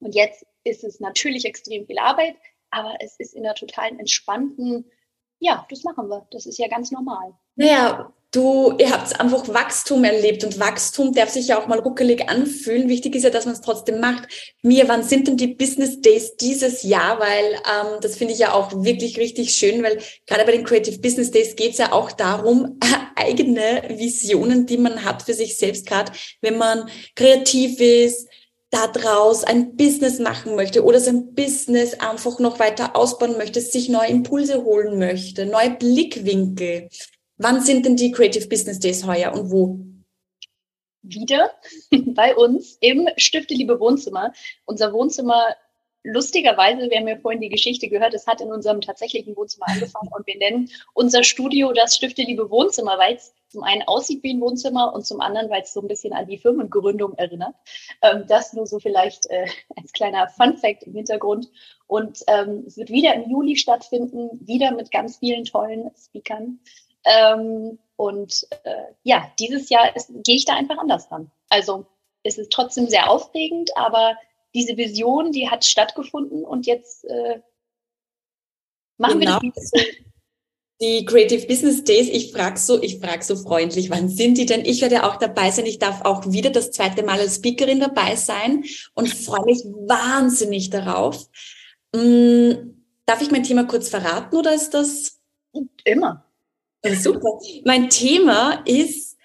[0.00, 2.36] Und jetzt ist es natürlich extrem viel Arbeit,
[2.74, 4.90] aber es ist in einer totalen entspannten,
[5.38, 6.26] ja, das machen wir.
[6.30, 7.34] Das ist ja ganz normal.
[7.56, 12.28] Naja, du, ihr habt einfach Wachstum erlebt und Wachstum darf sich ja auch mal ruckelig
[12.28, 12.88] anfühlen.
[12.88, 14.26] Wichtig ist ja, dass man es trotzdem macht.
[14.62, 17.20] Mir, wann sind denn die Business Days dieses Jahr?
[17.20, 20.98] Weil ähm, das finde ich ja auch wirklich richtig schön, weil gerade bei den Creative
[20.98, 22.78] Business Days geht es ja auch darum,
[23.16, 28.28] eigene Visionen, die man hat für sich selbst, gerade wenn man kreativ ist,
[28.74, 34.08] daraus ein Business machen möchte oder sein Business einfach noch weiter ausbauen möchte, sich neue
[34.08, 36.88] Impulse holen möchte, neue Blickwinkel.
[37.36, 39.78] Wann sind denn die Creative Business Days heuer und wo?
[41.02, 41.52] Wieder
[41.90, 44.32] bei uns im Stifte Liebe Wohnzimmer.
[44.64, 45.54] Unser Wohnzimmer,
[46.02, 50.10] lustigerweise, wir haben ja vorhin die Geschichte gehört, es hat in unserem tatsächlichen Wohnzimmer angefangen
[50.16, 54.34] und wir nennen unser Studio das Stifte Liebe Wohnzimmer, weil es zum einen aussieht wie
[54.34, 57.54] ein Wohnzimmer und zum anderen, weil es so ein bisschen an die Firmengründung erinnert.
[58.02, 61.48] Ähm, das nur so vielleicht äh, als kleiner Fun Fact im Hintergrund.
[61.86, 66.58] Und ähm, es wird wieder im Juli stattfinden, wieder mit ganz vielen tollen Speakern.
[67.04, 69.92] Ähm, und äh, ja, dieses Jahr
[70.24, 71.30] gehe ich da einfach anders ran.
[71.48, 71.86] Also
[72.24, 74.16] es ist trotzdem sehr aufregend, aber
[74.52, 77.40] diese Vision, die hat stattgefunden und jetzt äh,
[78.98, 79.40] machen genau.
[79.40, 79.70] wir das.
[80.80, 84.64] Die Creative Business Days, ich frage so, ich frage so freundlich, wann sind die denn?
[84.64, 85.66] Ich werde auch dabei sein.
[85.66, 90.70] Ich darf auch wieder das zweite Mal als Speakerin dabei sein und freue mich wahnsinnig
[90.70, 91.28] darauf.
[91.94, 95.20] Hm, darf ich mein Thema kurz verraten oder ist das?
[95.84, 96.24] Immer.
[97.00, 97.38] Super.
[97.64, 99.16] Mein Thema ist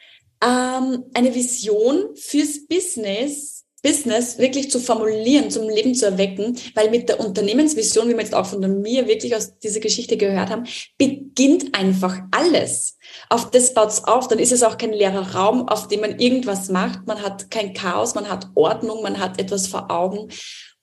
[0.42, 7.10] ähm, eine Vision fürs Business, Business wirklich zu formulieren, zum Leben zu erwecken, weil mit
[7.10, 10.66] der Unternehmensvision, wie wir jetzt auch von mir wirklich aus dieser Geschichte gehört haben,
[10.98, 12.98] beginnt einfach alles.
[13.30, 16.70] Auf das baut's auf, dann ist es auch kein leerer Raum, auf dem man irgendwas
[16.70, 17.08] macht.
[17.08, 20.30] Man hat kein Chaos, man hat Ordnung, man hat etwas vor Augen.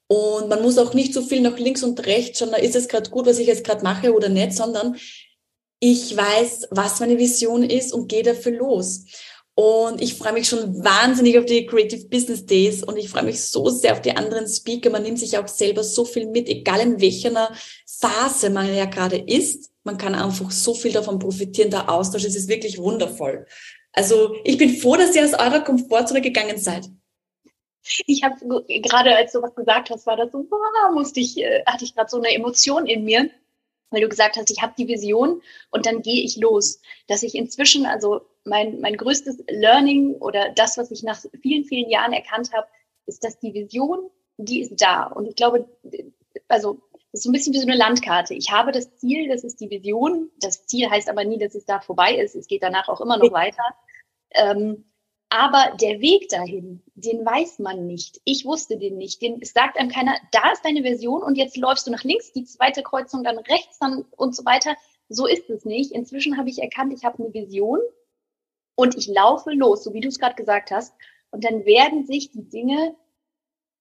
[0.08, 3.10] Und man muss auch nicht so viel nach links und rechts schauen, ist es gerade
[3.10, 4.96] gut, was ich jetzt gerade mache oder nicht, sondern
[5.80, 9.04] ich weiß, was meine Vision ist und gehe dafür los.
[9.58, 13.42] Und ich freue mich schon wahnsinnig auf die Creative Business Days und ich freue mich
[13.42, 14.90] so sehr auf die anderen Speaker.
[14.90, 17.50] Man nimmt sich auch selber so viel mit, egal in welcher
[17.86, 19.70] Phase man ja gerade ist.
[19.82, 22.24] Man kann einfach so viel davon profitieren, der Austausch.
[22.24, 23.46] Es ist wirklich wundervoll.
[23.92, 26.90] Also ich bin froh, dass ihr aus eurer Komfortzone gegangen seid.
[28.04, 28.34] Ich habe
[28.82, 31.94] gerade, als du was gesagt hast, war das so, wow, musste ich, äh, hatte ich
[31.94, 33.30] gerade so eine Emotion in mir
[33.96, 36.82] weil du gesagt hast, ich habe die Vision und dann gehe ich los.
[37.08, 41.88] Dass ich inzwischen, also mein, mein größtes Learning oder das, was ich nach vielen, vielen
[41.88, 42.66] Jahren erkannt habe,
[43.06, 45.04] ist, dass die Vision, die ist da.
[45.04, 45.66] Und ich glaube,
[46.46, 46.78] also
[47.10, 48.34] das ist so ein bisschen wie so eine Landkarte.
[48.34, 50.30] Ich habe das Ziel, das ist die Vision.
[50.40, 52.36] Das Ziel heißt aber nie, dass es da vorbei ist.
[52.36, 53.64] Es geht danach auch immer noch weiter.
[54.32, 54.84] Ähm,
[55.28, 58.20] aber der Weg dahin, den weiß man nicht.
[58.24, 59.20] Ich wusste den nicht.
[59.22, 62.44] Den sagt einem keiner, da ist deine Version und jetzt läufst du nach links, die
[62.44, 64.76] zweite Kreuzung dann rechts dann und so weiter.
[65.08, 65.92] so ist es nicht.
[65.92, 67.80] Inzwischen habe ich erkannt, ich habe eine Vision
[68.76, 70.94] und ich laufe los, so wie du es gerade gesagt hast.
[71.30, 72.96] Und dann werden sich die Dinge,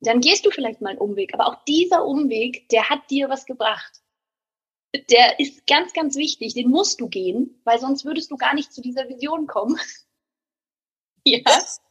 [0.02, 3.46] dann gehst du vielleicht mal einen Umweg, aber auch dieser Umweg, der hat dir was
[3.46, 4.02] gebracht.
[5.10, 8.74] Der ist ganz, ganz wichtig, den musst du gehen, weil sonst würdest du gar nicht
[8.74, 9.78] zu dieser Vision kommen.
[11.26, 11.40] Ja.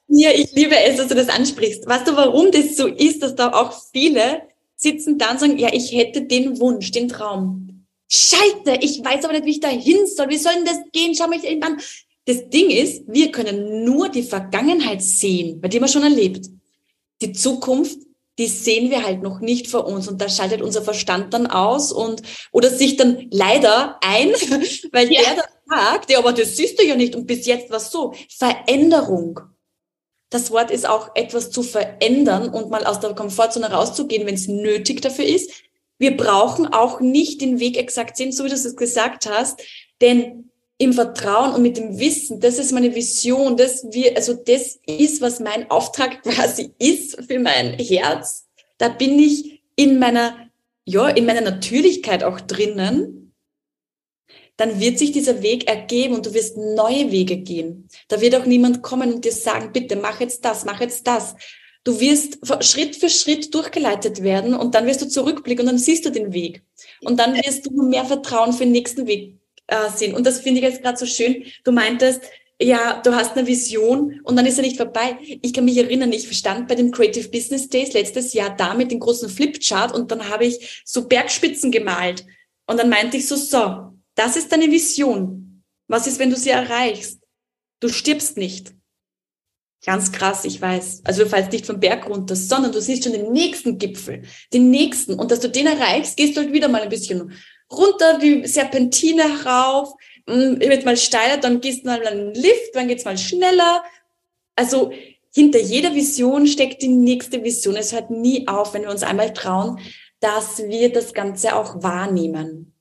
[0.09, 1.87] Ja, ich liebe es, dass du das ansprichst.
[1.87, 4.43] Weißt du, warum das so ist, dass da auch viele
[4.77, 7.87] sitzen da und sagen, ja, ich hätte den Wunsch, den Traum.
[8.11, 10.29] Scheiße, ich weiß aber nicht, wie ich da hin soll.
[10.29, 11.15] Wie soll denn das gehen?
[11.15, 11.79] Schau mich an.
[12.27, 16.47] Das Ding ist, wir können nur die Vergangenheit sehen, bei dem wir schon erlebt.
[17.21, 17.99] Die Zukunft,
[18.39, 21.93] die sehen wir halt noch nicht vor uns und da schaltet unser Verstand dann aus
[21.93, 24.29] und oder sich dann leider ein,
[24.93, 25.21] weil ja.
[25.23, 28.15] der dann sagt, ja, aber das siehst du ja nicht und bis jetzt war so.
[28.29, 29.41] Veränderung
[30.35, 34.49] das Wort ist auch etwas zu verändern und mal aus der Komfortzone rauszugehen, wenn es
[34.49, 35.49] nötig dafür ist.
[35.97, 39.63] Wir brauchen auch nicht den Weg exakt sehen, so wie du es gesagt hast,
[40.01, 44.79] denn im Vertrauen und mit dem Wissen, das ist meine Vision, das wir, also das
[44.87, 48.47] ist, was mein Auftrag quasi ist für mein Herz.
[48.79, 50.51] Da bin ich in meiner,
[50.85, 53.25] ja, in meiner Natürlichkeit auch drinnen
[54.57, 57.89] dann wird sich dieser Weg ergeben und du wirst neue Wege gehen.
[58.09, 61.35] Da wird auch niemand kommen und dir sagen, bitte mach jetzt das, mach jetzt das.
[61.83, 66.07] Du wirst Schritt für Schritt durchgeleitet werden und dann wirst du zurückblicken und dann siehst
[66.07, 66.63] du den Weg.
[67.03, 70.15] Und dann wirst du mehr Vertrauen für den nächsten Weg äh, sehen.
[70.15, 71.45] Und das finde ich jetzt gerade so schön.
[71.65, 72.23] Du meintest,
[72.61, 75.19] ja, du hast eine Vision und dann ist er nicht vorbei.
[75.43, 78.91] Ich kann mich erinnern, ich stand bei den Creative Business Days letztes Jahr da mit
[78.91, 82.25] dem großen Flipchart und dann habe ich so Bergspitzen gemalt.
[82.67, 85.63] Und dann meinte ich so, so, das ist deine Vision.
[85.89, 87.21] Was ist, wenn du sie erreichst?
[87.81, 88.73] Du stirbst nicht.
[89.85, 91.03] Ganz krass, ich weiß.
[91.05, 94.23] Also du fällst nicht vom Berg runter, sondern du siehst schon den nächsten Gipfel,
[94.53, 95.15] den nächsten.
[95.15, 97.33] Und dass du den erreichst, gehst du halt wieder mal ein bisschen
[97.77, 99.95] runter, die Serpentine rauf,
[100.27, 103.85] mm, wird mal steiler, dann gehst du mal einen Lift, dann geht's mal schneller.
[104.57, 104.93] Also
[105.33, 107.77] hinter jeder Vision steckt die nächste Vision.
[107.77, 109.81] Es hört nie auf, wenn wir uns einmal trauen,
[110.21, 112.75] dass wir das Ganze auch wahrnehmen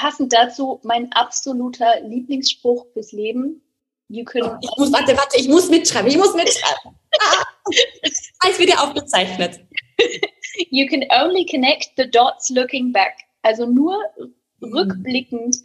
[0.00, 3.62] passend dazu mein absoluter Lieblingsspruch fürs Leben.
[4.08, 6.98] You can oh, ich muss, warte, warte, ich muss mitschreiben, ich muss mitschreiben.
[7.20, 7.44] ah,
[8.40, 9.60] alles wieder aufgezeichnet.
[10.70, 13.16] You can only connect the dots looking back.
[13.42, 14.72] Also nur mhm.
[14.72, 15.56] rückblickend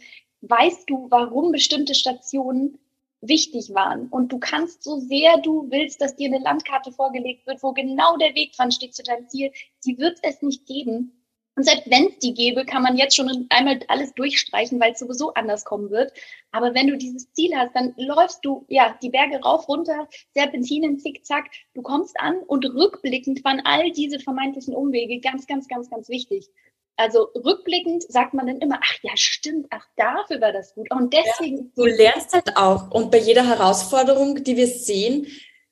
[0.42, 2.78] weißt du, warum bestimmte Stationen
[3.20, 4.08] wichtig waren.
[4.08, 8.16] Und du kannst so sehr du willst, dass dir eine Landkarte vorgelegt wird, wo genau
[8.18, 9.50] der Weg dran steht zu deinem Ziel,
[9.84, 11.12] die wird es nicht geben,
[11.56, 14.98] und selbst wenn es die gäbe, kann man jetzt schon einmal alles durchstreichen, weil es
[14.98, 16.12] sowieso anders kommen wird.
[16.52, 20.98] Aber wenn du dieses Ziel hast, dann läufst du ja die Berge rauf, runter, Serpentinen,
[20.98, 21.46] zickzack.
[21.72, 26.50] Du kommst an und rückblickend waren all diese vermeintlichen Umwege ganz, ganz, ganz, ganz wichtig.
[26.96, 30.90] Also rückblickend sagt man dann immer, ach ja, stimmt, ach dafür war das gut.
[30.90, 31.56] Und deswegen.
[31.58, 32.90] Ja, du lernst halt auch.
[32.90, 35.26] Und bei jeder Herausforderung, die wir sehen,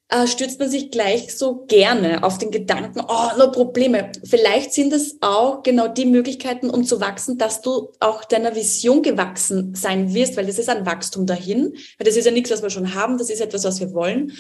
[0.08, 4.12] äh, stürzt man sich gleich so gerne auf den Gedanken, oh, no Probleme.
[4.22, 9.02] Vielleicht sind es auch genau die Möglichkeiten, um zu wachsen, dass du auch deiner Vision
[9.02, 12.62] gewachsen sein wirst, weil das ist ein Wachstum dahin, weil das ist ja nichts, was
[12.62, 14.32] wir schon haben, das ist etwas, was wir wollen.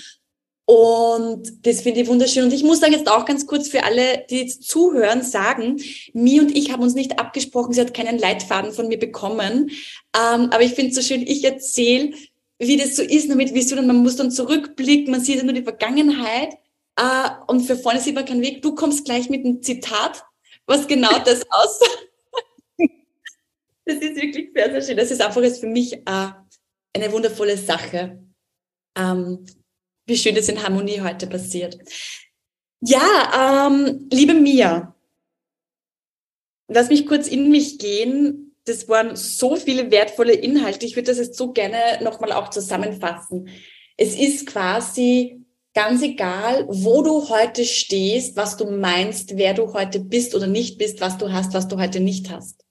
[0.66, 2.44] Und das finde ich wunderschön.
[2.44, 5.80] Und ich muss dann jetzt auch ganz kurz für alle, die jetzt zuhören, sagen,
[6.14, 9.70] Mi und ich haben uns nicht abgesprochen, sie hat keinen Leitfaden von mir bekommen.
[10.16, 12.12] Ähm, aber ich finde es so schön, ich erzähle,
[12.58, 13.86] wie das so ist nur mit Visionen.
[13.86, 16.54] Man muss dann zurückblicken, man sieht ja nur die Vergangenheit
[16.96, 18.62] äh, und für vorne sieht man keinen Weg.
[18.62, 20.24] Du kommst gleich mit einem Zitat,
[20.66, 22.08] was genau das aussagt.
[23.84, 24.96] das ist wirklich sehr, sehr schön.
[24.96, 26.28] Das ist einfach jetzt für mich äh,
[26.94, 28.18] eine wundervolle Sache.
[28.96, 29.44] Ähm,
[30.06, 31.78] wie schön das in Harmonie heute passiert.
[32.80, 34.94] Ja, ähm, liebe Mia,
[36.68, 40.86] lass mich kurz in mich gehen das waren so viele wertvolle Inhalte.
[40.86, 43.48] Ich würde das jetzt so gerne nochmal auch zusammenfassen.
[43.96, 50.00] Es ist quasi ganz egal, wo du heute stehst, was du meinst, wer du heute
[50.00, 52.64] bist oder nicht bist, was du hast, was du heute nicht hast.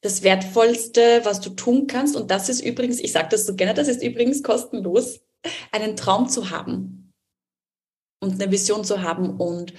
[0.00, 3.74] Das Wertvollste, was du tun kannst, und das ist übrigens, ich sage das so gerne,
[3.74, 5.20] das ist übrigens kostenlos,
[5.70, 7.12] einen Traum zu haben
[8.20, 9.74] und eine Vision zu haben und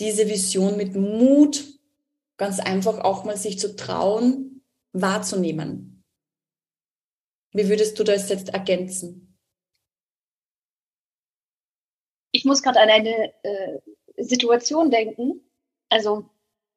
[0.00, 1.64] diese Vision mit Mut
[2.36, 6.04] ganz einfach auch mal sich zu trauen, wahrzunehmen.
[7.52, 9.38] Wie würdest du das jetzt ergänzen?
[12.32, 13.78] Ich muss gerade an eine äh,
[14.18, 15.40] Situation denken,
[15.88, 16.28] also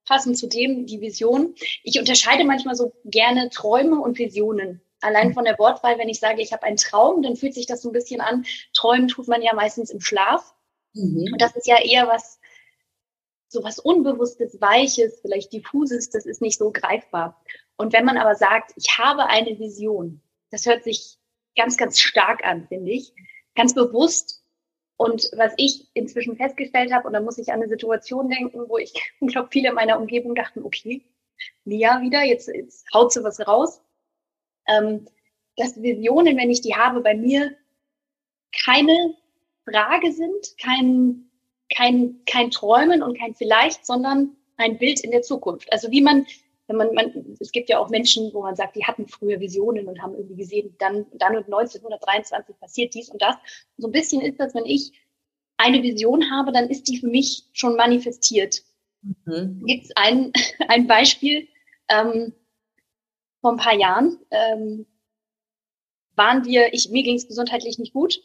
[0.06, 1.54] passend zu dem die Vision.
[1.84, 4.82] Ich unterscheide manchmal so gerne Träume und Visionen.
[5.02, 7.82] Allein von der Wortwahl, wenn ich sage, ich habe einen Traum, dann fühlt sich das
[7.82, 8.46] so ein bisschen an.
[8.74, 10.54] Träumen tut man ja meistens im Schlaf.
[10.94, 11.30] Mhm.
[11.32, 12.40] Und das ist ja eher was
[13.50, 17.44] so was Unbewusstes, Weiches, vielleicht Diffuses, das ist nicht so greifbar.
[17.78, 21.18] Und wenn man aber sagt, ich habe eine Vision, das hört sich
[21.56, 23.14] ganz, ganz stark an, finde ich,
[23.56, 24.44] ganz bewusst.
[24.98, 28.78] Und was ich inzwischen festgestellt habe, und da muss ich an eine Situation denken, wo
[28.78, 31.04] ich, ich glaube, viele in meiner Umgebung dachten, okay,
[31.66, 33.82] Nia wieder, jetzt, jetzt haut sie was raus.
[34.70, 35.06] Ähm,
[35.58, 37.56] dass Visionen, wenn ich die habe, bei mir
[38.66, 39.16] keine
[39.70, 41.30] Frage sind, kein,
[41.76, 45.72] kein, kein Träumen und kein Vielleicht, sondern ein Bild in der Zukunft.
[45.72, 46.26] Also wie man,
[46.68, 49.88] wenn man, man, es gibt ja auch Menschen, wo man sagt, die hatten früher Visionen
[49.88, 53.36] und haben irgendwie gesehen, dann, dann und 1923 passiert dies und das.
[53.78, 54.94] So ein bisschen ist das, wenn ich
[55.58, 58.64] eine Vision habe, dann ist die für mich schon manifestiert.
[59.02, 59.64] Mhm.
[59.66, 60.32] Gibt es ein,
[60.68, 61.48] ein Beispiel
[61.90, 62.34] ähm,
[63.42, 64.18] vor ein paar Jahren?
[64.32, 64.86] Ähm,
[66.16, 68.22] waren wir, ich, mir ging es gesundheitlich nicht gut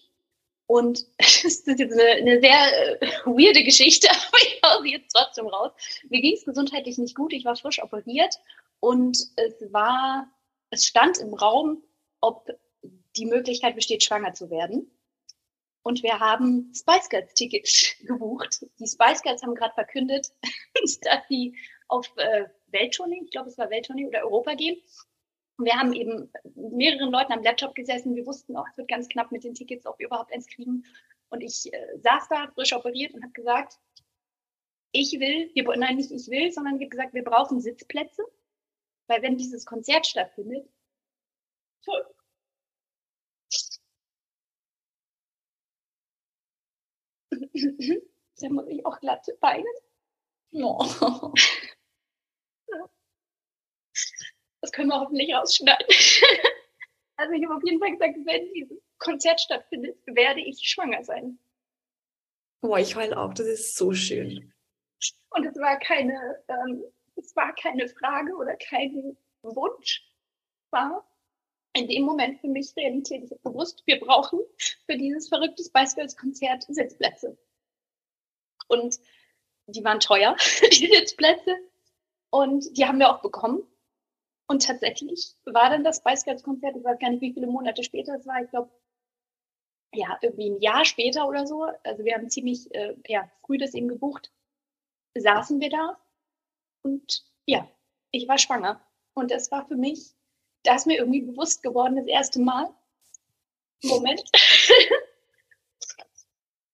[0.67, 5.15] und das ist jetzt eine, eine sehr äh, weirde Geschichte, aber ich hau sie jetzt
[5.15, 5.73] trotzdem raus.
[6.09, 7.33] Mir ging es gesundheitlich nicht gut.
[7.33, 8.39] Ich war frisch operiert
[8.81, 10.29] und es war,
[10.71, 11.83] es stand im Raum,
[12.21, 12.49] ob
[13.17, 14.91] die Möglichkeit besteht, schwanger zu werden.
[15.83, 18.65] Und wir haben Spice Girls Tickets gebucht.
[18.79, 20.33] Die Spice Girls haben gerade verkündet,
[21.03, 21.55] dass sie
[21.89, 24.77] auf äh, Welttournee, ich glaube es war Welttournee oder Europa gehen.
[25.57, 28.17] Wir haben eben mehreren Leuten am Laptop gesessen.
[28.17, 30.85] Wir wussten auch, es wird ganz knapp mit den Tickets, ob wir überhaupt eins kriegen.
[31.31, 33.79] Und ich äh, saß da, frisch operiert und habe gesagt,
[34.93, 38.23] ich will, wir, nein, nicht ich will, sondern ich habe gesagt, wir brauchen Sitzplätze,
[39.09, 40.69] weil wenn dieses Konzert stattfindet,
[48.41, 49.67] da muss ich auch glatt weinen.
[50.53, 51.33] Oh.
[54.65, 55.87] Das können wir hoffentlich rausschneiden.
[57.17, 61.39] also ich habe auf jeden Fall gesagt, wenn dieses Konzert stattfindet, werde ich schwanger sein.
[62.63, 64.55] Boah, ich heule auch, das ist so schön.
[65.29, 66.83] Und es war keine, ähm,
[67.17, 70.03] es war keine Frage oder kein Wunsch.
[70.65, 71.07] Es war
[71.75, 73.25] in dem Moment für mich Realität.
[73.25, 74.41] Ich habe gewusst, wir brauchen
[74.87, 77.37] für dieses verrückte Spice Girls Konzert Sitzplätze.
[78.69, 78.99] Und
[79.67, 80.35] die waren teuer,
[80.73, 81.55] die Sitzplätze.
[82.31, 83.63] Und die haben wir auch bekommen.
[84.47, 87.83] Und tatsächlich war dann das Spice Girls Konzert, ich weiß gar nicht, wie viele Monate
[87.83, 88.71] später es war, ich glaube,
[89.95, 93.75] ja, irgendwie ein Jahr später oder so, also wir haben ziemlich äh, ja, früh das
[93.75, 94.33] eben gebucht,
[95.15, 95.99] saßen wir da
[96.83, 97.69] und ja,
[98.11, 98.81] ich war schwanger.
[99.15, 100.15] Und das war für mich,
[100.65, 102.75] da ist mir irgendwie bewusst geworden, das erste Mal.
[103.83, 104.23] Moment.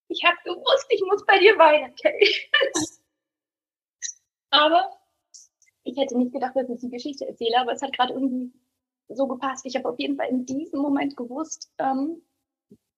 [0.09, 2.35] ich habe gewusst, ich muss bei dir weinen, Kay.
[4.51, 5.00] Aber
[5.91, 8.53] ich hätte nicht gedacht, dass ich die Geschichte erzähle, aber es hat gerade irgendwie
[9.09, 9.67] so gepasst.
[9.67, 12.23] Ich habe auf jeden Fall in diesem Moment gewusst, ähm,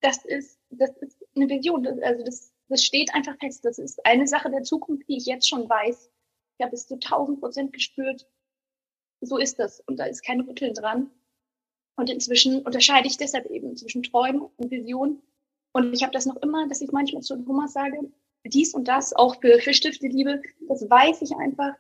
[0.01, 1.83] das ist, das ist eine Vision.
[1.85, 3.65] Das, also das, das steht einfach fest.
[3.65, 6.11] Das ist eine Sache der Zukunft, die ich jetzt schon weiß.
[6.59, 8.27] Ich habe es zu 1000 Prozent gespürt.
[9.21, 9.81] So ist das.
[9.81, 11.11] Und da ist kein Rütteln dran.
[11.97, 15.23] Und inzwischen unterscheide ich deshalb eben zwischen Träumen und Vision.
[15.73, 18.11] Und ich habe das noch immer, dass ich manchmal zu Thomas sage,
[18.45, 21.75] dies und das, auch für, für Stifte Liebe, das weiß ich einfach,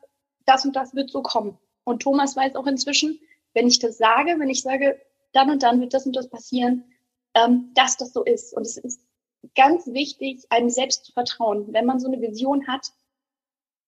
[0.52, 1.58] das und das wird so kommen.
[1.84, 3.18] Und Thomas weiß auch inzwischen,
[3.54, 5.00] wenn ich das sage, wenn ich sage,
[5.32, 6.84] dann und dann wird das und das passieren,
[7.34, 8.54] ähm, dass das so ist.
[8.54, 9.00] Und es ist
[9.54, 11.72] ganz wichtig, einem selbst zu vertrauen.
[11.72, 12.92] Wenn man so eine Vision hat,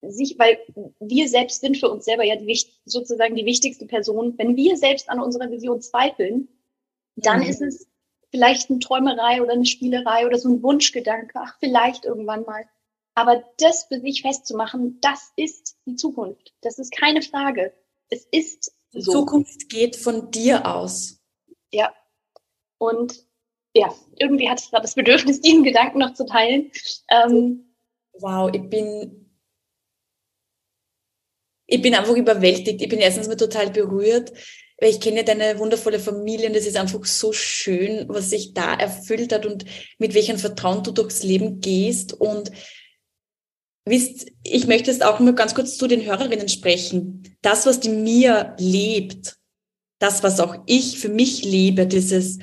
[0.02, 0.58] sich, weil
[1.00, 4.34] wir selbst sind für uns selber ja die, sozusagen die wichtigste Person.
[4.36, 6.48] Wenn wir selbst an unserer Vision zweifeln,
[7.16, 7.46] dann mhm.
[7.46, 7.88] ist es
[8.30, 11.38] vielleicht eine Träumerei oder eine Spielerei oder so ein Wunschgedanke.
[11.38, 12.66] Ach, vielleicht irgendwann mal.
[13.14, 16.52] Aber das für sich festzumachen, das ist die Zukunft.
[16.62, 17.72] Das ist keine Frage.
[18.10, 18.98] Es ist so.
[18.98, 21.20] Die Zukunft geht von dir aus.
[21.72, 21.94] Ja.
[22.78, 23.24] Und
[23.76, 26.70] ja, irgendwie hatte ich gerade das Bedürfnis, diesen Gedanken noch zu teilen.
[27.08, 27.74] Ähm,
[28.14, 29.30] wow, ich bin,
[31.66, 32.82] ich bin einfach überwältigt.
[32.82, 34.32] Ich bin erstens mal total berührt,
[34.80, 38.74] weil ich kenne deine wundervolle Familie und es ist einfach so schön, was sich da
[38.74, 39.64] erfüllt hat und
[39.98, 42.50] mit welchem Vertrauen du durchs Leben gehst und
[43.86, 47.36] Wisst, ich möchte jetzt auch nur ganz kurz zu den Hörerinnen sprechen.
[47.42, 49.36] Das, was die mir lebt,
[49.98, 52.38] das, was auch ich für mich lebe, dieses,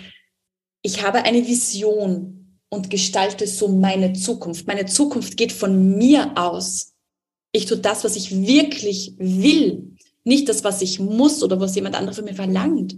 [0.83, 4.67] ich habe eine Vision und gestalte so meine Zukunft.
[4.67, 6.93] Meine Zukunft geht von mir aus.
[7.51, 11.95] Ich tue das, was ich wirklich will, nicht das, was ich muss oder was jemand
[11.95, 12.95] anderes von mir verlangt.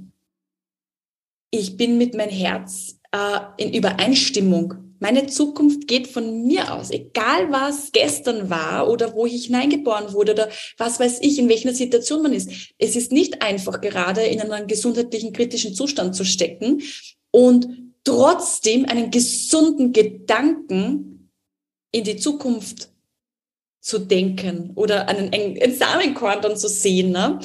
[1.50, 7.52] Ich bin mit meinem Herz äh, in Übereinstimmung meine Zukunft geht von mir aus, egal
[7.52, 12.24] was gestern war oder wo ich hineingeboren wurde oder was weiß ich, in welcher Situation
[12.24, 12.50] man ist.
[12.78, 16.82] Es ist nicht einfach, gerade in einem gesundheitlichen kritischen Zustand zu stecken
[17.32, 17.68] und
[18.06, 21.30] trotzdem einen gesunden Gedanken
[21.92, 22.88] in die Zukunft
[23.82, 27.12] zu denken oder einen, einen Samenkorn dann zu sehen.
[27.12, 27.42] Ne?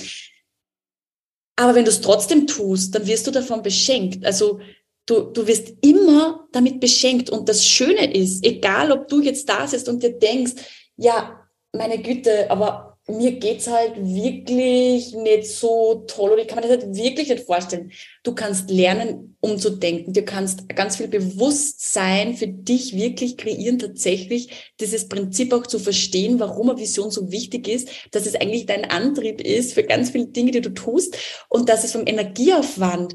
[1.56, 4.24] Aber wenn du es trotzdem tust, dann wirst du davon beschenkt.
[4.24, 4.60] Also
[5.08, 7.30] du, du wirst immer damit beschenkt.
[7.30, 10.52] Und das Schöne ist, egal ob du jetzt da sitzt und dir denkst,
[10.96, 11.40] ja,
[11.72, 16.82] meine Güte, aber mir geht's halt wirklich nicht so toll oder ich kann mir das
[16.82, 17.90] halt wirklich nicht vorstellen.
[18.22, 20.12] Du kannst lernen, umzudenken.
[20.12, 26.38] Du kannst ganz viel Bewusstsein für dich wirklich kreieren, tatsächlich dieses Prinzip auch zu verstehen,
[26.38, 30.26] warum eine Vision so wichtig ist, dass es eigentlich dein Antrieb ist für ganz viele
[30.26, 31.16] Dinge, die du tust
[31.48, 33.14] und dass es vom Energieaufwand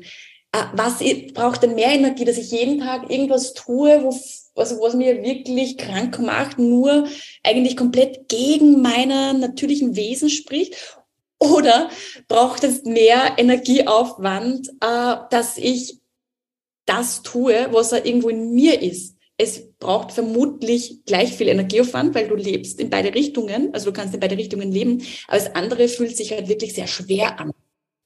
[0.74, 0.99] was
[1.34, 4.10] braucht denn mehr Energie, dass ich jeden Tag irgendwas tue, wo,
[4.56, 7.08] also was mir wirklich krank macht, nur
[7.43, 10.76] eigentlich komplett gegen meiner natürlichen Wesen spricht?
[11.39, 11.89] Oder
[12.28, 15.99] braucht es mehr Energieaufwand, äh, dass ich
[16.86, 19.18] das tue, was er irgendwo in mir ist?
[19.38, 24.14] Es braucht vermutlich gleich viel Energieaufwand, weil du lebst in beide Richtungen, also du kannst
[24.14, 27.51] in beide Richtungen leben, aber das andere fühlt sich halt wirklich sehr schwer an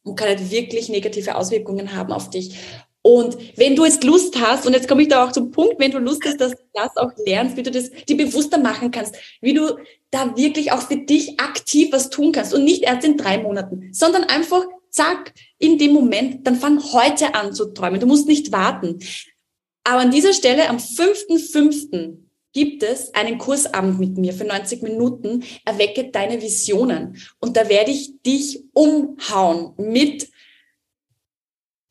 [0.07, 2.57] und kann halt wirklich negative Auswirkungen haben auf dich.
[3.01, 5.91] Und wenn du jetzt Lust hast, und jetzt komme ich da auch zum Punkt, wenn
[5.91, 9.15] du Lust hast, dass du das auch lernst, wie du das dir bewusster machen kannst,
[9.39, 9.77] wie du
[10.11, 13.93] da wirklich auch für dich aktiv was tun kannst und nicht erst in drei Monaten,
[13.93, 17.99] sondern einfach zack, in dem Moment, dann fang heute an zu träumen.
[17.99, 18.99] Du musst nicht warten.
[19.83, 22.26] Aber an dieser Stelle am 5.5
[22.57, 27.15] gibt es einen Kursabend mit mir für 90 Minuten, erwecke deine Visionen.
[27.39, 30.31] Und da werde ich dich umhauen mit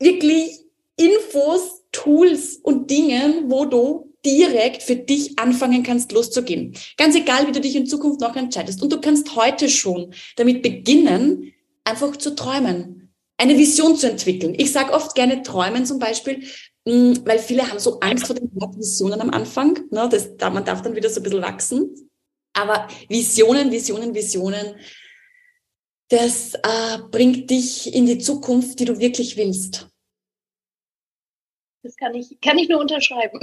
[0.00, 0.64] wirklich
[0.96, 6.74] Infos, Tools und Dingen, wo du direkt für dich anfangen kannst, loszugehen.
[6.96, 8.82] Ganz egal, wie du dich in Zukunft noch entscheidest.
[8.82, 11.52] Und du kannst heute schon damit beginnen,
[11.84, 14.56] einfach zu träumen, eine Vision zu entwickeln.
[14.58, 16.42] Ich sage oft gerne träumen zum Beispiel,
[16.86, 19.74] weil viele haben so Angst vor den Visionen am Anfang.
[19.90, 20.08] Ne?
[20.08, 22.10] Das, man darf dann wieder so ein bisschen wachsen.
[22.52, 24.76] Aber Visionen, Visionen, Visionen,
[26.08, 29.88] das äh, bringt dich in die Zukunft, die du wirklich willst.
[31.82, 33.40] Das kann ich, kann ich nur unterschreiben.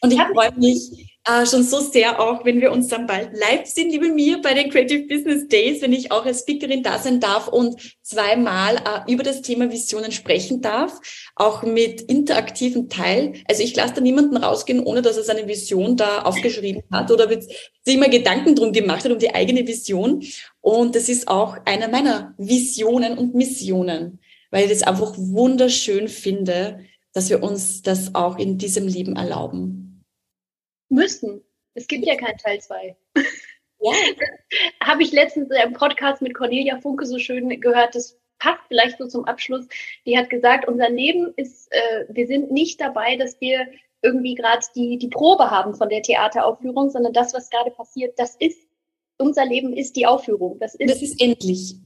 [0.00, 3.66] Und ich freue mich äh, schon so sehr auch, wenn wir uns dann bald live
[3.66, 7.18] sehen, liebe mir, bei den Creative Business Days, wenn ich auch als Speakerin da sein
[7.18, 11.00] darf und zweimal äh, über das Thema Visionen sprechen darf,
[11.34, 13.34] auch mit interaktiven Teil.
[13.48, 17.28] Also ich lasse da niemanden rausgehen, ohne dass er seine Vision da aufgeschrieben hat oder
[17.28, 20.22] sich mal Gedanken drum gemacht hat, um die eigene Vision.
[20.60, 24.20] Und das ist auch einer meiner Visionen und Missionen,
[24.52, 26.80] weil ich das einfach wunderschön finde,
[27.12, 29.75] dass wir uns das auch in diesem Leben erlauben.
[30.88, 31.42] Müssen.
[31.74, 32.96] Es gibt ja keinen Teil 2.
[33.80, 33.92] Ja.
[34.82, 39.06] Habe ich letztens im Podcast mit Cornelia Funke so schön gehört, das passt vielleicht so
[39.06, 39.66] zum Abschluss.
[40.06, 43.66] Die hat gesagt, unser Leben ist, äh, wir sind nicht dabei, dass wir
[44.02, 48.36] irgendwie gerade die, die Probe haben von der Theateraufführung, sondern das, was gerade passiert, das
[48.36, 48.60] ist,
[49.18, 50.58] unser Leben ist die Aufführung.
[50.58, 51.76] Das ist, das ist endlich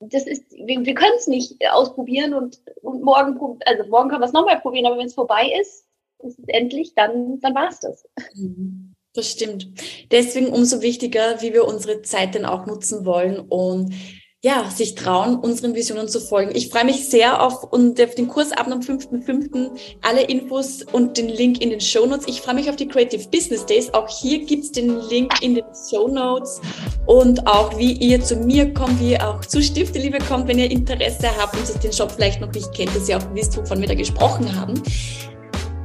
[0.00, 4.26] das ist, wir, wir können es nicht ausprobieren und, und morgen, also morgen können wir
[4.26, 5.87] es nochmal probieren, aber wenn es vorbei ist,
[6.20, 8.04] ist es endlich, dann, dann war es das.
[8.34, 8.94] Mhm.
[9.14, 9.68] Das stimmt.
[10.12, 13.92] Deswegen umso wichtiger, wie wir unsere Zeit denn auch nutzen wollen und
[14.40, 16.54] ja, sich trauen, unseren Visionen zu folgen.
[16.54, 19.76] Ich freue mich sehr auf, und auf den Kursabend am 5.5.
[20.02, 22.28] Alle Infos und den Link in den Show Notes.
[22.28, 23.92] Ich freue mich auf die Creative Business Days.
[23.92, 26.60] Auch hier gibt's den Link in den Show Notes
[27.06, 30.60] und auch wie ihr zu mir kommt, wie ihr auch zu Stifte Liebe kommt, wenn
[30.60, 33.80] ihr Interesse habt und den Shop vielleicht noch nicht kennt, dass ihr auch wisst, wovon
[33.80, 34.80] wir da gesprochen haben.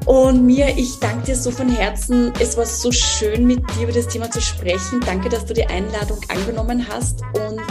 [0.06, 2.34] Und mir, ich danke dir so von Herzen.
[2.40, 5.00] Es war so schön, mit dir über das Thema zu sprechen.
[5.06, 7.62] Danke, dass du die Einladung angenommen hast und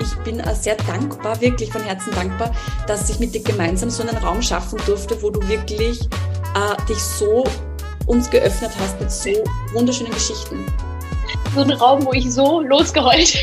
[0.00, 2.54] ich bin sehr dankbar, wirklich von Herzen dankbar,
[2.86, 6.00] dass ich mit dir gemeinsam so einen Raum schaffen durfte, wo du wirklich
[6.54, 7.44] äh, dich so
[8.06, 9.30] uns geöffnet hast mit so
[9.72, 10.64] wunderschönen Geschichten.
[11.54, 13.34] So ein Raum, wo ich so losgeheult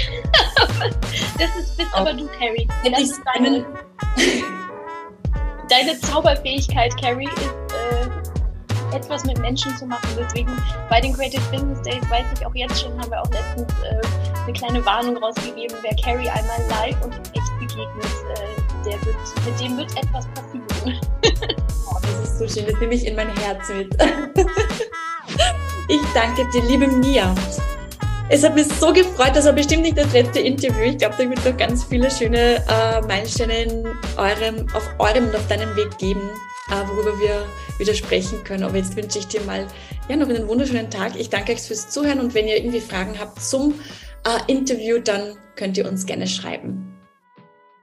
[1.40, 2.68] Das ist, bist aber du, Carrie.
[2.84, 3.66] Das ist deine,
[5.70, 7.67] deine Zauberfähigkeit, Carrie, ist
[8.94, 10.10] etwas mit Menschen zu machen.
[10.18, 10.52] Deswegen
[10.90, 14.02] bei den Creative Business Days weiß ich auch jetzt schon, haben wir auch letztens äh,
[14.44, 19.18] eine kleine Warnung rausgegeben, wer Carrie einmal live und in echt begegnet, äh, der wird,
[19.46, 20.66] mit dem wird etwas passieren.
[21.90, 23.94] oh, das ist so schön, das nehme ich in mein Herz mit.
[25.90, 27.34] ich danke dir, liebe Mia.
[28.30, 30.82] Es hat mich so gefreut, das war bestimmt nicht das letzte Interview.
[30.82, 35.48] Ich glaube, da wird noch ganz viele schöne äh, Meilensteine eurem, auf eurem und auf
[35.48, 36.30] deinem Weg geben,
[36.70, 37.46] worüber wir
[37.78, 38.64] wieder sprechen können.
[38.64, 39.68] Aber jetzt wünsche ich dir mal
[40.10, 41.16] ja, noch einen wunderschönen Tag.
[41.18, 43.80] Ich danke euch fürs Zuhören und wenn ihr irgendwie Fragen habt zum
[44.26, 46.94] äh, Interview, dann könnt ihr uns gerne schreiben.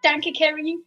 [0.02, 0.78] Danke, Carrie.